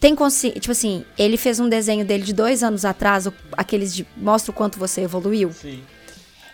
tem 0.00 0.14
consciência. 0.14 0.60
Tipo 0.60 0.72
assim, 0.72 1.04
ele 1.16 1.36
fez 1.36 1.60
um 1.60 1.68
desenho 1.68 2.04
dele 2.04 2.22
de 2.22 2.32
dois 2.32 2.62
anos 2.62 2.84
atrás, 2.84 3.28
aqueles 3.52 3.94
de 3.94 4.06
mostra 4.16 4.50
o 4.50 4.54
quanto 4.54 4.78
você 4.78 5.02
evoluiu. 5.02 5.52
Sim. 5.52 5.82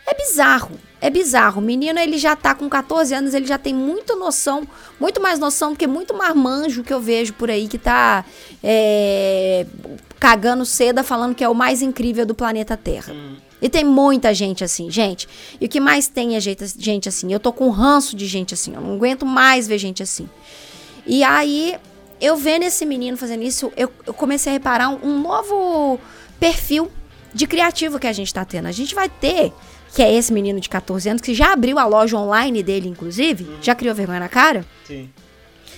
É 0.06 0.14
bizarro, 0.14 0.72
é 1.00 1.08
bizarro. 1.08 1.62
O 1.62 1.64
menino, 1.64 1.98
ele 1.98 2.18
já 2.18 2.36
tá 2.36 2.54
com 2.54 2.68
14 2.68 3.14
anos, 3.14 3.32
ele 3.32 3.46
já 3.46 3.56
tem 3.56 3.74
muita 3.74 4.14
noção, 4.14 4.68
muito 5.00 5.20
mais 5.20 5.38
noção 5.38 5.72
do 5.72 5.78
que 5.78 5.86
muito 5.86 6.14
marmanjo 6.14 6.84
que 6.84 6.92
eu 6.92 7.00
vejo 7.00 7.32
por 7.32 7.50
aí, 7.50 7.66
que 7.66 7.78
tá 7.78 8.22
é, 8.62 9.66
cagando 10.20 10.66
seda 10.66 11.02
falando 11.02 11.34
que 11.34 11.42
é 11.42 11.48
o 11.48 11.54
mais 11.54 11.80
incrível 11.80 12.26
do 12.26 12.34
planeta 12.34 12.76
Terra. 12.76 13.14
Hum. 13.14 13.36
E 13.62 13.68
tem 13.70 13.82
muita 13.82 14.34
gente 14.34 14.62
assim, 14.62 14.90
gente. 14.90 15.26
E 15.58 15.64
o 15.64 15.68
que 15.70 15.80
mais 15.80 16.06
tem 16.06 16.36
é 16.36 16.40
gente, 16.40 16.66
gente 16.78 17.08
assim. 17.08 17.32
Eu 17.32 17.40
tô 17.40 17.50
com 17.50 17.70
ranço 17.70 18.14
de 18.14 18.26
gente 18.26 18.52
assim. 18.52 18.74
Eu 18.74 18.82
não 18.82 18.96
aguento 18.96 19.24
mais 19.24 19.66
ver 19.66 19.78
gente 19.78 20.02
assim. 20.02 20.28
E 21.06 21.22
aí, 21.22 21.76
eu 22.20 22.36
vendo 22.36 22.62
esse 22.62 22.86
menino 22.86 23.16
fazendo 23.16 23.42
isso, 23.42 23.72
eu, 23.76 23.92
eu 24.06 24.14
comecei 24.14 24.50
a 24.50 24.54
reparar 24.54 24.88
um, 24.88 24.98
um 25.02 25.20
novo 25.20 25.98
perfil 26.40 26.90
de 27.32 27.46
criativo 27.46 27.98
que 27.98 28.06
a 28.06 28.12
gente 28.12 28.32
tá 28.32 28.44
tendo. 28.44 28.66
A 28.66 28.72
gente 28.72 28.94
vai 28.94 29.08
ter, 29.08 29.52
que 29.94 30.02
é 30.02 30.12
esse 30.12 30.32
menino 30.32 30.60
de 30.60 30.68
14 30.68 31.08
anos, 31.08 31.22
que 31.22 31.34
já 31.34 31.52
abriu 31.52 31.78
a 31.78 31.86
loja 31.86 32.16
online 32.16 32.62
dele, 32.62 32.88
inclusive, 32.88 33.48
já 33.60 33.74
criou 33.74 33.94
vergonha 33.94 34.20
na 34.20 34.28
cara, 34.28 34.64
Sim. 34.86 35.10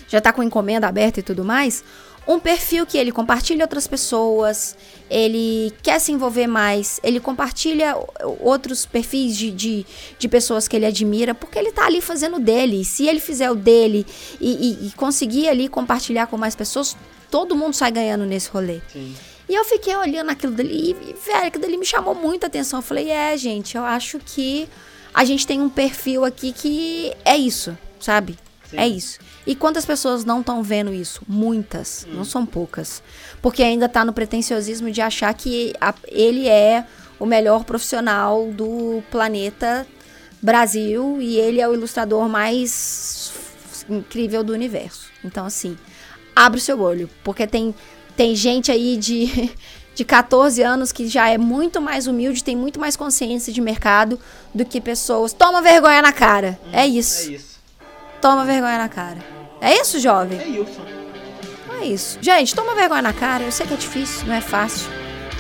já 0.07 0.21
tá 0.21 0.33
com 0.33 0.43
encomenda 0.43 0.87
aberta 0.87 1.21
e 1.21 1.23
tudo 1.23 1.45
mais. 1.45 1.83
Um 2.27 2.41
perfil 2.41 2.85
que 2.85 2.99
ele 2.99 3.13
compartilha 3.13 3.65
outras 3.65 3.87
pessoas, 3.87 4.77
ele 5.09 5.73
quer 5.83 6.01
se 6.01 6.11
envolver 6.11 6.47
mais, 6.49 6.99
ele 7.05 7.21
compartilha 7.21 7.97
outros 8.41 8.85
perfis 8.85 9.37
de, 9.37 9.51
de, 9.53 9.87
de 10.19 10.29
pessoas 10.29 10.67
que 10.67 10.75
ele 10.75 10.87
admira, 10.87 11.35
porque 11.35 11.57
ele 11.59 11.71
tá 11.71 11.87
ali 11.87 12.01
fazendo 12.01 12.37
o 12.39 12.41
dele. 12.41 12.81
E 12.81 12.85
se 12.85 13.07
ele 13.07 13.21
fizer 13.21 13.51
o 13.51 13.55
dele 13.55 14.05
e, 14.41 14.51
e- 14.51 14.87
e 14.89 14.91
conseguir 14.93 15.49
ali 15.49 15.69
compartilhar 15.69 16.27
com 16.27 16.37
mais 16.37 16.57
pessoas, 16.57 16.97
todo 17.31 17.55
mundo 17.55 17.75
sai 17.75 17.93
ganhando 17.93 18.25
nesse 18.27 18.49
rolê. 18.51 18.81
Sim. 18.93 19.15
E 19.49 19.55
eu 19.55 19.65
fiquei 19.65 19.95
olhando 19.95 20.31
aquilo 20.31 20.53
dali 20.53 20.91
e, 20.91 21.15
velho, 21.25 21.47
aquilo 21.47 21.63
dali 21.63 21.77
me 21.77 21.87
chamou 21.87 22.15
muita 22.17 22.49
atenção. 22.49 22.81
Eu 22.81 22.83
falei, 22.83 23.09
é, 23.11 23.37
gente, 23.37 23.77
eu 23.77 23.85
acho 23.85 24.19
que 24.19 24.69
a 25.15 25.25
gente 25.25 25.47
tem 25.47 25.63
um 25.63 25.69
perfil 25.69 26.25
aqui 26.25 26.53
que 26.53 27.13
é 27.25 27.37
isso, 27.37 27.79
sabe? 28.01 28.37
Sim. 28.69 28.79
É 28.79 28.89
isso. 28.89 29.21
E 29.47 29.55
quantas 29.55 29.87
pessoas 29.87 30.25
não 30.25 30.41
estão 30.41 30.63
vendo 30.63 30.93
isso? 30.93 31.23
Muitas, 31.29 32.07
não 32.11 32.25
são 32.25 32.45
poucas. 32.45 33.03
Porque 33.41 33.63
ainda 33.63 33.89
tá 33.89 34.05
no 34.05 34.13
pretenciosismo 34.13 34.91
de 34.91 35.01
achar 35.01 35.33
que 35.35 35.73
a- 35.81 35.95
ele 36.09 36.49
é 36.49 36.85
o 37.19 37.25
melhor 37.25 37.65
profissional 37.65 38.47
do 38.51 39.03
planeta 39.11 39.87
Brasil 40.43 41.19
e 41.21 41.37
ele 41.39 41.61
é 41.61 41.69
o 41.69 41.75
ilustrador 41.75 42.29
mais 42.29 43.33
incrível 43.89 44.43
do 44.43 44.53
universo. 44.53 45.07
Então, 45.25 45.47
assim, 45.47 45.79
abre 46.35 46.59
o 46.59 46.63
seu 46.63 46.81
olho, 46.81 47.09
porque 47.23 47.47
tem, 47.47 47.75
tem 48.17 48.35
gente 48.35 48.71
aí 48.73 48.97
de, 48.97 49.51
de 49.95 50.05
14 50.05 50.61
anos 50.63 50.91
que 50.93 51.07
já 51.09 51.29
é 51.31 51.39
muito 51.39 51.81
mais 51.81 52.07
humilde, 52.09 52.43
tem 52.45 52.57
muito 52.57 52.81
mais 52.81 52.97
consciência 52.97 53.53
de 53.53 53.61
mercado 53.61 54.19
do 54.53 54.65
que 54.65 54.81
pessoas. 54.81 55.33
Toma 55.33 55.63
vergonha 55.63 56.03
na 56.03 56.13
cara. 56.13 56.59
É 56.73 56.85
isso. 56.87 57.31
É 57.31 57.35
isso. 57.35 57.57
Toma 58.21 58.45
vergonha 58.45 58.79
na 58.79 58.89
cara. 58.89 59.36
É 59.61 59.81
isso, 59.81 59.99
jovem? 59.99 60.39
É 60.41 60.45
Wilson. 60.45 60.83
É 61.81 61.85
isso. 61.85 62.19
Gente, 62.21 62.55
toma 62.55 62.75
vergonha 62.75 63.03
na 63.03 63.13
cara. 63.13 63.45
Eu 63.45 63.53
sei 63.53 63.67
que 63.67 63.75
é 63.75 63.77
difícil, 63.77 64.27
não 64.27 64.35
é 64.35 64.41
fácil. 64.41 64.87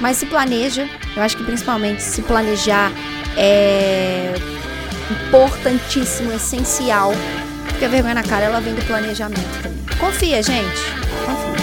Mas 0.00 0.16
se 0.16 0.26
planeja. 0.26 0.88
Eu 1.16 1.22
acho 1.22 1.36
que 1.36 1.44
principalmente 1.44 2.02
se 2.02 2.22
planejar 2.22 2.92
é 3.36 4.34
importantíssimo, 5.10 6.32
essencial. 6.32 7.12
Porque 7.68 7.84
a 7.84 7.88
vergonha 7.88 8.14
na 8.14 8.22
cara, 8.22 8.46
ela 8.46 8.60
vem 8.60 8.74
do 8.74 8.84
planejamento 8.84 9.62
também. 9.62 9.84
Confia, 9.98 10.42
gente. 10.42 10.80
Confia. 11.24 11.56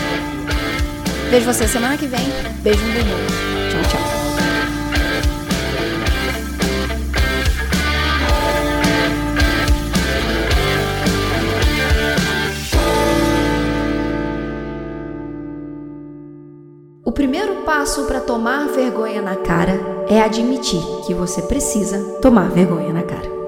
Vejo 1.29 1.45
você 1.45 1.67
semana 1.67 1.97
que 1.97 2.07
vem. 2.07 2.25
Beijo 2.61 2.81
no 2.83 2.93
bumbum. 2.93 3.25
Tchau, 3.71 3.99
tchau. 3.99 4.12
O 17.13 17.21
primeiro 17.23 17.57
passo 17.57 18.05
para 18.05 18.19
tomar 18.19 18.69
vergonha 18.69 19.21
na 19.21 19.35
cara 19.35 19.79
é 20.09 20.19
admitir 20.19 20.81
que 21.05 21.13
você 21.13 21.43
precisa 21.43 21.99
tomar 22.19 22.49
vergonha 22.49 22.91
na 22.91 23.03
cara. 23.03 23.42